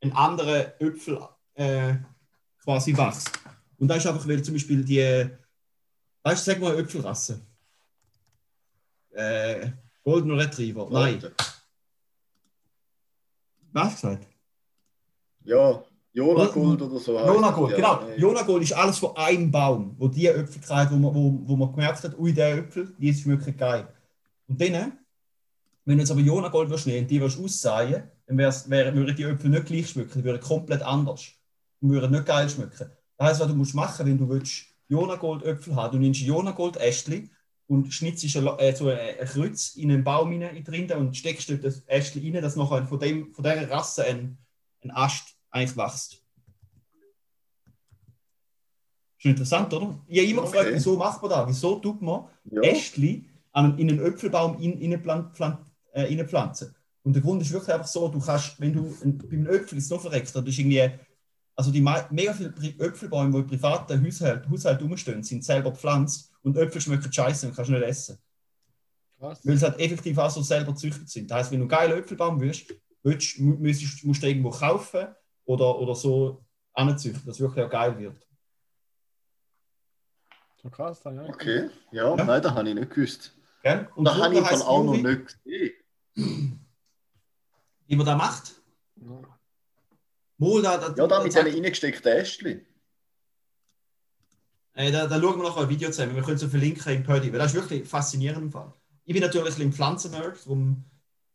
[0.00, 1.20] ein anderer Äpfel
[1.54, 1.96] äh,
[2.62, 3.30] quasi wächst.
[3.78, 5.30] Und das ist einfach, weil zum Beispiel die,
[6.22, 7.40] weißt du, sag mal Äpfelrasse.
[9.10, 9.70] Äh,
[10.04, 10.88] Golden Retriever.
[10.90, 11.22] Nein.
[13.72, 14.26] Was gesagt?
[15.44, 16.52] Ja, Jona Was?
[16.52, 17.18] Gold oder so.
[17.18, 17.76] heißt Jona das, Gold, ja.
[17.76, 18.08] genau.
[18.08, 18.16] Ja.
[18.16, 21.56] Jona Gold ist alles von einem Baum, wo die Äpfel kriegt, wo man, wo, wo
[21.56, 23.86] man gemerkt hat, ui, der Äpfel, die ist wirklich geil.
[24.48, 24.92] Und dann,
[25.84, 28.94] wenn du jetzt aber Jona Gold würdest nehmen und die würdest aussäen, dann wär's, wär,
[28.94, 31.32] würden die Äpfel nicht gleich schmecken, die würden komplett anders.
[31.80, 32.90] Und würden nicht geil schmecken.
[33.16, 36.20] Das heisst, was du musst machen, wenn du willst Jona Gold Äpfel haben, du nimmst
[36.20, 37.30] Jona Gold Ästli
[37.68, 40.96] und schnitzst ein, äh, so ein ein Kreuz in einen Baum rein, in die Rinde
[40.96, 44.38] und steckst dort das Ästli rein, dass nachher von, dem, von dieser Rasse ein,
[44.82, 46.12] ein Ast eigentlich wächst.
[49.18, 50.00] Ist schon interessant, oder?
[50.06, 50.52] Ich habe immer Okay.
[50.52, 51.48] gefragt, wieso macht man das?
[51.48, 52.62] Wieso tut man Ja.
[52.62, 55.58] Ästli an, in einen Äpfelbaum in, in, pflan, pflan,
[55.92, 56.24] äh?
[57.02, 59.90] Und der Grund ist wirklich einfach so, du kannst, wenn du ein, beim Äpfel ist
[59.90, 60.90] noch verreckt, das ist irgendwie,
[61.56, 66.56] also die mega viele Äpfelbäume, die in privaten Haushalten Haushalt rumstehen, sind selber gepflanzt und
[66.56, 68.18] Äpfel schmecken scheiße und kannst nicht essen.
[69.18, 69.40] Krass.
[69.44, 71.30] Weil sie halt effektiv auch so selber gezüchtet sind.
[71.30, 72.72] Das heißt, wenn du einen geilen Äpfelbaum willst,
[73.02, 75.08] willst müsstest, musst du irgendwo kaufen
[75.48, 76.44] oder, oder so
[76.74, 78.22] anzüchten, dass es wirklich auch geil wird.
[80.62, 81.24] So krass, dann, ja.
[81.24, 82.24] Okay, ja, Ja.
[82.24, 83.34] nein, das habe ich nicht gewusst.
[83.62, 83.88] Gell?
[83.96, 86.60] Und Das habe ich dann auch noch nicht gesehen.
[87.86, 88.54] Wie man das macht?
[90.36, 92.66] Mal, da, da, Ja, da mit da, diesen reingesteckten Ästchen.
[94.74, 96.14] äh, da, da schauen wir nachher ein Video zusammen.
[96.14, 98.72] Wir können es so verlinken im Pödi, weil das ist wirklich faszinierend im Fall.
[99.04, 100.84] Ich bin natürlich ein bisschen Pflanzennerd, darum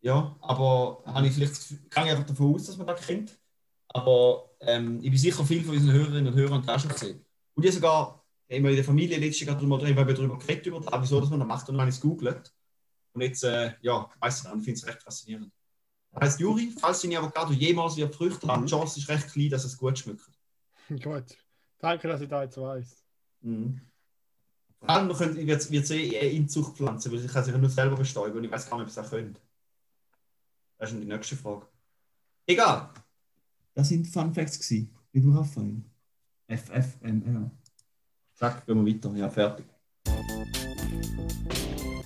[0.00, 3.36] Ja, aber habe ich vielleicht, kann ich einfach davon aus, dass man das kennt.
[3.94, 7.24] Aber ähm, ich bin sicher, viele von unseren Hörerinnen und Hörern haben das schon gesehen.
[7.54, 11.00] Und ich sogar immer in der Familie letztes Jahr darüber, darüber, darüber geredet, über das,
[11.00, 12.52] wieso dass man das macht und dann habe ich es googelt.
[13.12, 15.52] Und jetzt, äh, ja, weiss nicht, ich finde es recht faszinierend.
[16.10, 19.50] Das heißt, Juri, falls deine Avocado jemals wird Früchte haben, die Chance ist recht klein,
[19.50, 20.28] dass es gut schmeckt.
[21.02, 21.36] Gut.
[21.78, 23.04] Danke, dass ich da jetzt weiß.
[23.42, 23.80] Mhm.
[24.80, 27.56] Vor allem, man könnte, ich werde es eh in Zucht pflanzen, weil ich kann sich
[27.56, 29.40] nur selber bestäuben und ich weiß gar nicht, ob ich es auch könnte.
[30.78, 31.66] Das ist schon die nächste Frage.
[32.46, 32.90] Egal.
[33.74, 34.94] Das sind Fun Facts gewesen.
[35.10, 35.82] Wie du Raphael.
[36.46, 37.50] FFMR.
[38.34, 39.12] Zack, gehen wir weiter.
[39.16, 39.66] Ja, fertig.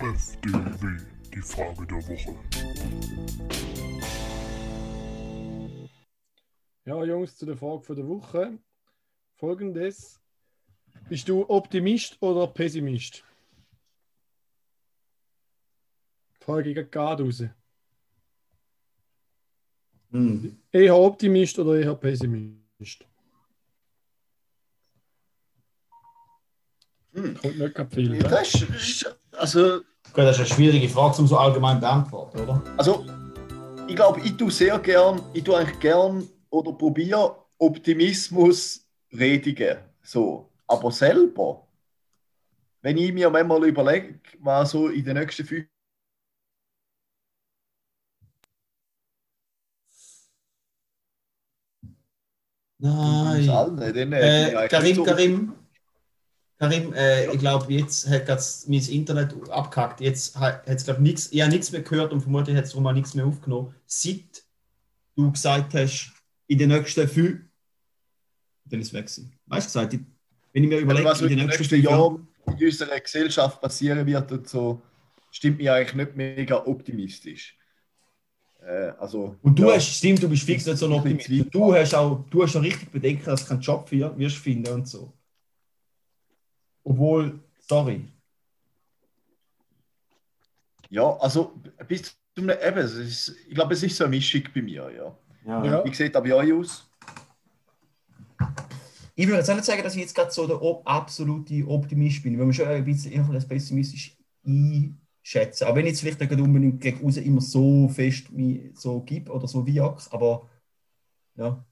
[0.00, 0.96] FDW,
[1.34, 2.36] die Frage der Woche.
[6.86, 8.58] Ja, Jungs, zu der Frage von der Woche.
[9.34, 10.22] Folgendes.
[11.10, 13.24] Bist du Optimist oder Pessimist?
[16.40, 17.44] Frage geht gerade raus.
[20.10, 20.56] Hm.
[20.72, 23.04] Eher Optimist oder eher Pessimist?
[27.12, 27.36] Hm.
[27.36, 28.10] Kommt nicht gerade viel.
[28.10, 28.18] ne?
[28.18, 29.80] Das ist, also,
[30.12, 32.62] Gut, das ist eine schwierige Frage, um so allgemein zu beantworten, oder?
[32.76, 33.04] also,
[33.86, 39.78] ich glaube, ich tue sehr gern, ich tue eigentlich gern oder probiere Optimismus predigen.
[40.02, 40.50] So.
[40.66, 41.66] Aber selber,
[42.82, 45.66] wenn ich mir manchmal überlege, was so in den nächsten fünf
[52.78, 53.48] Nein.
[53.48, 55.52] allen, dann, äh, Karim, Karim,
[56.58, 58.28] Karim, äh, ich glaube, jetzt hat
[58.66, 60.00] mein Internet abgehackt.
[60.00, 63.26] Jetzt hat es, glaube ich nichts mehr gehört und vermutlich hat es auch nichts mehr
[63.26, 63.74] aufgenommen.
[63.86, 64.44] Seit
[65.16, 66.12] du gesagt hast,
[66.46, 67.40] in den nächsten fünf,
[68.64, 69.06] dann ist es weg.
[69.06, 69.32] gewesen.
[69.46, 69.98] Weißt du gesagt,
[70.52, 74.32] wenn ich mir überlege, was in den nächsten nächsten Jahren in unserer Gesellschaft passieren wird
[74.32, 74.80] und so,
[75.30, 77.57] stimmt mich eigentlich nicht mega optimistisch.
[78.68, 79.76] Äh, also, Und du ja.
[79.76, 81.54] hast, stimmt, du bist fix nicht so ein Optimist.
[81.54, 84.72] Du hast auch, du hast schon richtig Bedenken, dass du keinen Job für, wirst finden
[84.74, 85.10] und so.
[86.84, 88.04] Obwohl, sorry.
[90.90, 91.54] Ja, also
[91.86, 94.90] bis zu einem, eben, es ist, ich glaube, es ist so eine Mischung bei mir,
[94.90, 95.16] ja.
[95.46, 95.84] Ja.
[95.84, 96.90] Wie sieht das bei euch aus?
[99.14, 102.38] Ich würde jetzt auch nicht sagen, dass ich jetzt gerade so der absolute Optimist bin,
[102.38, 104.14] weil man schon ein bisschen pessimistisch
[105.28, 105.64] einschätzen.
[105.64, 109.30] Aber wenn ich jetzt vielleicht nicht unbedingt gegen außen immer so fest wie so gibt
[109.30, 110.48] oder so wie auch, aber
[111.36, 111.64] ja.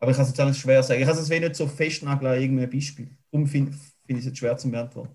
[0.00, 1.00] Aber ich kann es jetzt auch nicht schwer sagen.
[1.00, 3.16] Ich kann es jetzt nicht so festnageln an irgendeinem Beispiel.
[3.30, 5.14] Darum finde find ich es jetzt schwer zu beantworten.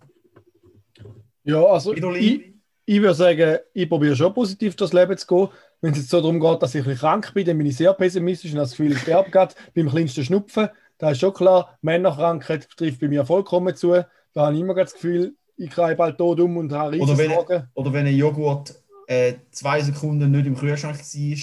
[1.44, 2.54] Ja, also ich,
[2.86, 5.50] ich würde sagen, ich probiere schon positiv durchs Leben zu gehen.
[5.82, 7.78] Wenn es jetzt so darum geht, dass ich ein bisschen krank bin, dann bin ich
[7.78, 10.70] sehr pessimistisch und habe das Gefühl, ich sterbe gerade beim kleinsten Schnupfen.
[10.98, 13.92] Da ist schon klar, Männerkrankheit trifft bei mir vollkommen zu.
[14.34, 17.32] Da habe ich immer das Gefühl, ich kreie bald tot um und habe Oder wenn,
[17.32, 17.68] Sorgen.
[17.74, 18.76] oder wenn ein Joghurt
[19.08, 21.38] äh, zwei Sekunden nicht im Kühlschrank war,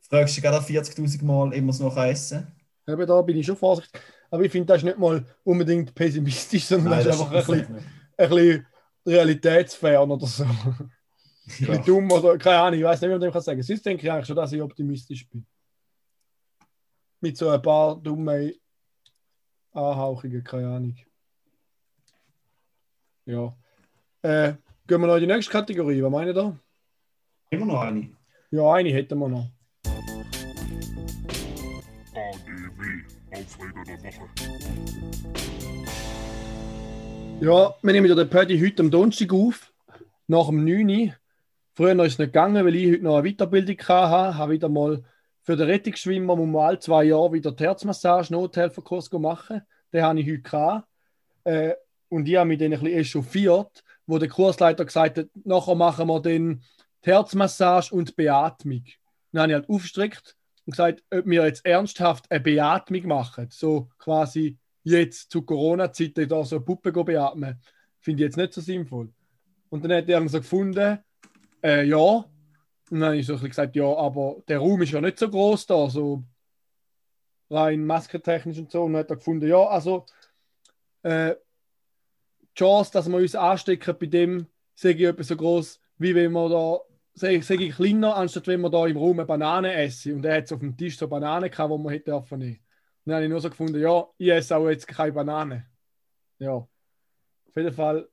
[0.00, 2.46] fragst du gerade 40.000 Mal, ob man es noch essen
[2.86, 2.94] kann.
[2.94, 4.00] Eben da bin ich schon vorsichtig.
[4.30, 7.76] Aber ich finde, das ist nicht mal unbedingt pessimistisch, sondern das ist einfach ein bisschen,
[8.16, 8.66] ein bisschen
[9.06, 10.44] realitätsfern oder so.
[11.46, 11.66] Ein Ja.
[11.66, 13.62] bisschen dumm oder keine Ahnung, ich weiß nicht, wie man dem kann sagen.
[13.62, 15.46] Sonst denke ich eigentlich schon, dass ich optimistisch bin.
[17.20, 18.52] Mit so ein paar dummen
[19.72, 20.96] Anhauchungen, keine Ahnung.
[23.26, 23.54] Ja.
[24.20, 24.54] Äh,
[24.86, 26.02] gehen wir noch in die nächste Kategorie.
[26.02, 26.56] Was meint ihr da?
[27.50, 28.10] Immer noch eine.
[28.50, 29.48] Ja, eine hätten wir noch.
[32.14, 33.02] ADW,
[33.32, 34.28] Aufreger der Woche.
[37.40, 39.72] Ja, wir nehmen ja den Paddy heute am Donnerstag auf,
[40.26, 40.88] nach dem 9.
[40.88, 41.14] Uhr.
[41.72, 44.38] Früher ist es nicht gegangen, weil ich heute noch eine Weiterbildung hatte.
[44.38, 45.02] Habe wieder mal
[45.40, 49.62] für den Rettungsschwimmer muss man alle zwei Jahre wieder die Herzmassage, Nothelferkurs machen.
[49.92, 50.88] Den habe ich heute gehabt.
[51.44, 51.74] Äh,
[52.14, 56.06] und ich habe mich dann ein bisschen echauffiert, wo der Kursleiter gesagt hat, nachher machen
[56.06, 56.60] wir die
[57.00, 58.84] Herzmassage und Beatmung.
[59.32, 63.48] Dann habe ich halt aufgestreckt und gesagt, ob wir jetzt ernsthaft eine Beatmung machen.
[63.50, 67.60] So quasi jetzt zu Corona-Zeiten da so eine Puppe beatmen,
[68.00, 69.12] finde ich jetzt nicht so sinnvoll.
[69.70, 71.00] Und dann hat er so gefunden,
[71.64, 71.98] äh, ja.
[71.98, 72.28] Und
[73.00, 75.28] dann habe ich so ein bisschen gesagt, ja, aber der Raum ist ja nicht so
[75.28, 76.22] groß da, so
[77.50, 78.84] rein maskentechnisch und so.
[78.84, 80.06] Und dann hat er gefunden, ja, also
[81.02, 81.34] äh,
[82.54, 86.48] Chance, dass wir uns anstecken bei dem, sage ich etwa so groß, wie wenn wir
[86.48, 86.80] da,
[87.14, 90.14] sage ich, kleiner, anstatt wenn wir da im Raum eine Banane essen.
[90.14, 92.60] Und er hat auf dem Tisch so Bananen gehabt, die man hätte dürfen nehmen.
[93.04, 95.66] Dann habe ich nur so gefunden, ja, ich esse auch jetzt keine Banane.
[96.38, 96.52] Ja.
[96.54, 98.08] Auf jeden Fall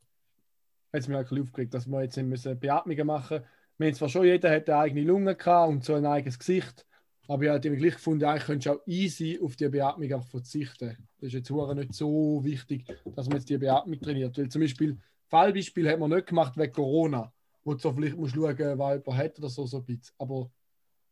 [0.93, 3.47] hat es mich halt aufgeregt, dass wir jetzt nicht Beatmungen machen müssen.
[3.77, 6.85] Wir haben zwar schon, jeder hat eine eigene Lunge gehabt und so ein eigenes Gesicht,
[7.31, 10.27] aber ich habe halt gleich gefunden, eigentlich könntest du auch easy auf die Beatmung einfach
[10.27, 10.97] verzichten.
[11.17, 14.37] Das ist jetzt nicht so wichtig, dass man jetzt die Beatmung trainiert.
[14.37, 17.31] Weil zum Beispiel, Fallbeispiel hat man nicht gemacht wegen Corona.
[17.63, 20.13] wo du so vielleicht musst schauen, wer jemand hat oder so, so ein bisschen.
[20.17, 20.51] Aber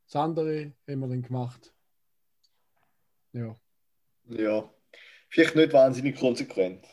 [0.07, 1.73] das andere haben wir dann gemacht.
[3.31, 3.55] Ja.
[4.27, 4.69] Ja.
[5.29, 6.85] Vielleicht nicht wahnsinnig konsequent.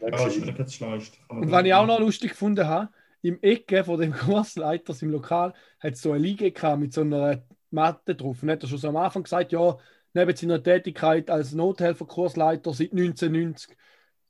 [0.00, 1.18] Ja, das ist wirklich das Schlauste.
[1.28, 2.88] Und was ich auch noch lustig gefunden habe,
[3.20, 7.02] im Ecke von dem Kursleiter im Lokal hat es so eine Liege gehabt mit so
[7.02, 7.42] einer
[7.72, 8.42] Matte drauf.
[8.42, 9.76] Und hat er schon am Anfang gesagt, ja,
[10.14, 13.76] neben seiner Tätigkeit als Nothelferkursleiter seit 1990,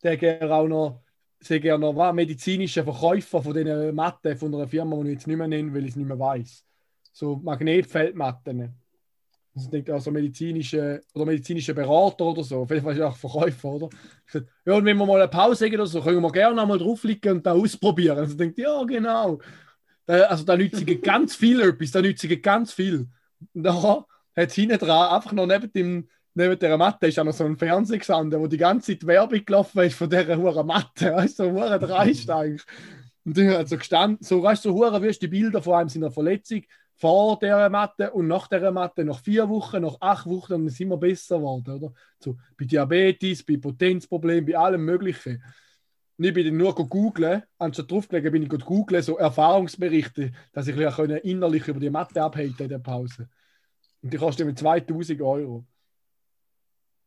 [0.02, 1.02] der gerne auch noch,
[1.40, 5.26] sehr gerne noch was, medizinischer Verkäufer von diesen Matten von einer Firma, die ich jetzt
[5.26, 6.64] nicht mehr nenne, weil ich es nicht mehr weiß.
[7.12, 8.74] So Magnetfeldmatten.
[9.54, 12.64] Also ich denke auch so medizinische oder medizinische Berater oder so.
[12.64, 13.88] Vielleicht auch Verkäufer, oder?
[14.64, 17.32] Ja, und wenn wir mal eine Pause haben oder so, können wir gerne einmal draufliegen
[17.32, 18.18] und da ausprobieren.
[18.18, 19.40] Also ich denke, ja, genau.
[20.06, 23.08] Da, also da nützt ganz viel etwas, da nützt ganz viel.
[23.54, 27.34] Da hat es hinten dran, einfach noch neben, dem, neben der Matte, ist auch noch
[27.34, 31.12] so ein Fernseher gestanden, wo die ganze Zeit Werbung gelaufen ist von dieser hohen Matte.
[31.14, 32.62] Weißt du, so hure dreist eigentlich.
[33.24, 35.88] Und dann hat so gestanden, so weißt du, so hure wirst die Bilder vor allem
[35.88, 36.62] seiner Verletzung
[37.02, 40.74] vor der Matte und nach der Matte, nach vier Wochen, nach acht Wochen, dann ist
[40.74, 41.92] es immer besser geworden, oder?
[42.20, 45.42] So, bei Diabetes, bei Potenzproblemen, bei allem Möglichen.
[46.22, 50.76] Und ich bin dann nur googeln, anstatt draufgelegen bin ich googeln, so Erfahrungsberichte, dass ich
[50.76, 53.28] bisschen innerlich über die Matte abhalten in der Pause.
[54.02, 55.66] Und die kostet mir 2000 Euro.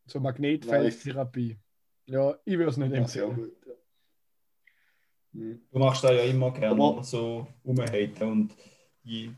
[0.04, 1.56] So Magnetfeldtherapie.
[2.04, 3.52] Ja, ich würde es nicht empfehlen.
[3.66, 3.72] Ja.
[5.32, 5.60] Mhm.
[5.72, 8.54] Du machst da ja immer gerne Aber- so rumhaten und
[9.02, 9.34] die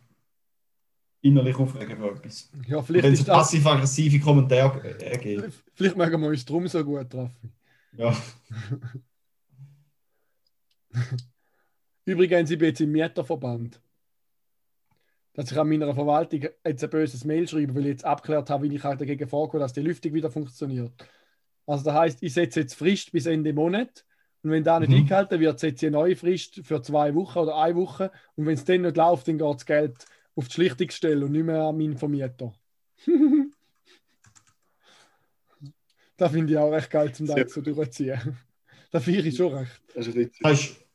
[1.20, 2.50] innerlich aufregen für etwas.
[2.66, 5.62] Ja, vielleicht wenn es passiv-aggressive Kommentare äh, gibt.
[5.74, 7.52] vielleicht mögen wir uns drum so gut treffen.
[7.96, 8.12] Ja.
[12.04, 13.80] Übrigens, ich bin jetzt im Mieterverband.
[15.34, 18.68] Dass ich an meiner Verwaltung jetzt ein böses Mail schreibe, weil ich jetzt abgeklärt habe,
[18.68, 20.92] wie ich halt dagegen vorgehe, dass die Lüftung wieder funktioniert.
[21.66, 24.04] Also das heißt, ich setze jetzt Frist bis Ende Monat
[24.42, 24.96] und wenn da nicht Mhm.
[24.98, 28.54] eingehalten wird, setze ich eine neue Frist für zwei Wochen oder eine Woche und wenn
[28.54, 31.76] es dann nicht läuft, dann geht das Geld auf die Schlichtungsstelle und nicht mehr an
[31.76, 32.52] meinen Vermieter.
[36.16, 38.38] das finde ich auch recht geil, zum Teil so durchziehen.
[38.90, 39.82] Das finde ich schon recht.
[39.94, 40.87] Das ist ein bisschen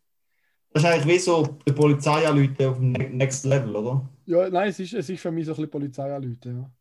[0.74, 4.10] Das ist, das eigentlich wie so die Polizei anrufen auf dem Next Level, oder?
[4.26, 6.72] Ja, nein, es ist, es ist für mich so ein bisschen Polizei anrufen, ja.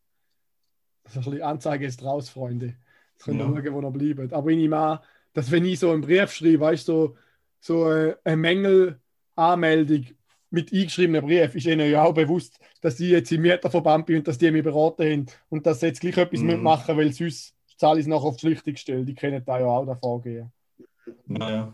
[1.09, 2.75] So ein bisschen Anzeige ist raus, Freunde.
[3.13, 3.51] Jetzt könnt ihr Ja.
[3.63, 4.33] schauen, wo ihr bleibt.
[4.33, 4.99] Aber ich nehme an,
[5.33, 7.15] dass wenn ich so einen Brief schreibe, weißt du,
[7.59, 10.05] so, so äh, eine Mängelanmeldung
[10.49, 14.27] mit eingeschriebenem Brief, ist ihnen ja auch bewusst, dass ich jetzt im Mieterverband bin und
[14.27, 16.47] dass die mich beraten haben und dass sie jetzt gleich etwas Mhm.
[16.47, 19.03] mitmachen, weil sonst zahle ich es nachher auf die Schlichtungsstelle.
[19.03, 20.51] Die kennen da ja auch davon gehen.
[21.25, 21.73] Naja.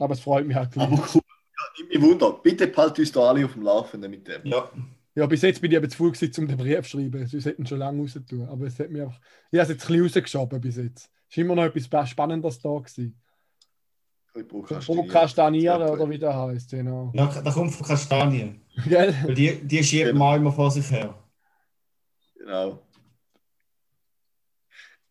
[0.00, 1.20] Aber es freut mich halt Aber cool.
[1.22, 2.32] Ja, mich Wunder.
[2.42, 4.44] Bitte behalt uns da alle auf dem Laufenden mit dem.
[4.44, 4.70] Ja.
[5.14, 7.26] Ja, bis jetzt bin ich eben zu faul gewesen, um den Brief zu schreiben.
[7.26, 8.48] Sonst hätten schon lange raus tun.
[8.48, 9.20] Aber es hat mir einfach.
[9.50, 11.10] Ich habe es jetzt ein bisschen rausgeschoben bis jetzt.
[11.28, 13.20] Es ist immer noch etwas Spannendes da gewesen.
[14.34, 17.10] Ich brauche Prokrastinieren oder wie der heißt, genau.
[17.14, 17.26] ja.
[17.26, 18.60] Da kommt von Kastanien.
[18.88, 19.14] Gell?
[19.24, 21.18] Weil die, die schieben man auch immer vor sich her.
[22.38, 22.80] Genau.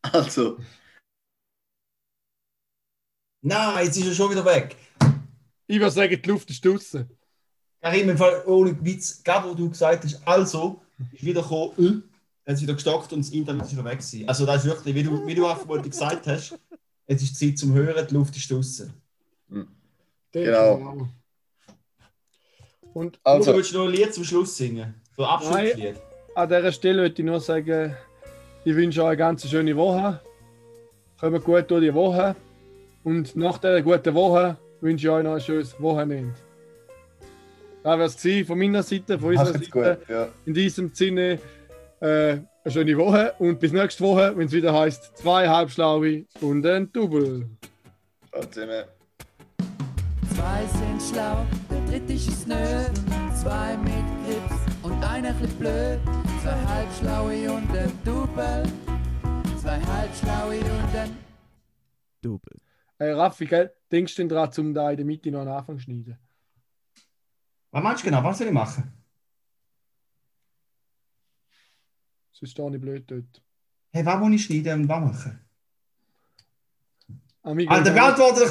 [0.02, 0.58] Also,
[3.42, 4.76] Nein, jetzt ist er schon wieder weg.
[5.68, 7.10] Ich würde sagen, die Luft ist draußen.
[7.82, 10.82] Karim, im Fall ohne Witz, gerade wo du gesagt hast, also,
[11.14, 12.04] ist wieder gekommen, äh, dann
[12.48, 14.28] hat es wieder gestockt und das Internet ist wieder weg gewesen.
[14.28, 16.60] Also das ist wirklich, wie du, wie du auch vorhin gesagt hast,
[17.08, 18.94] jetzt ist Zeit zum Hören, die Luft ist draußen.
[20.32, 21.08] Genau.
[22.94, 24.96] Und Also- du willst noch ein Lied zum Schluss singen?
[25.16, 25.96] So ein Abschlusslied.
[26.36, 27.96] an dieser Stelle möchte ich nur sagen,
[28.66, 30.20] ich wünsche euch eine ganz schöne Woche.
[31.20, 32.36] Kommt gut durch die Woche.
[33.04, 36.34] Und nach dieser guten Woche wünsche ich euch noch ein schönes Wochenende.
[37.84, 39.98] Das wäre es von meiner Seite, von unserer macht's Seite.
[39.98, 40.10] gut.
[40.10, 40.28] Ja.
[40.46, 41.40] In diesem Sinne
[42.02, 46.66] äh, eine schöne Woche und bis nächste Woche, wenn es wieder heißt zwei Halbschlaue und
[46.66, 47.48] ein Double.
[48.32, 48.84] Ciao zusammen.
[50.36, 52.56] Zwei sind schlau, der dritte ist nö.
[53.42, 53.94] Zwei mit
[54.26, 56.00] Grips und einer chli blöd.
[56.44, 58.64] Zwei halbschlaue und ein Double.
[59.62, 61.18] Zwei halbschlaue und ein
[62.22, 62.60] Double.
[63.02, 63.74] Hey Raffi, gell?
[63.92, 66.18] denkst du denn dran, um da in der Mitte noch einen Anfang zu schneiden?
[67.72, 68.24] Was meinst du genau?
[68.26, 68.92] Was soll ich machen?
[72.34, 73.42] Sonst stehe ich blöd dort.
[73.92, 75.40] Hey, was muss ich schneiden und was machen?
[77.42, 78.46] Amigo, Alter, beantworte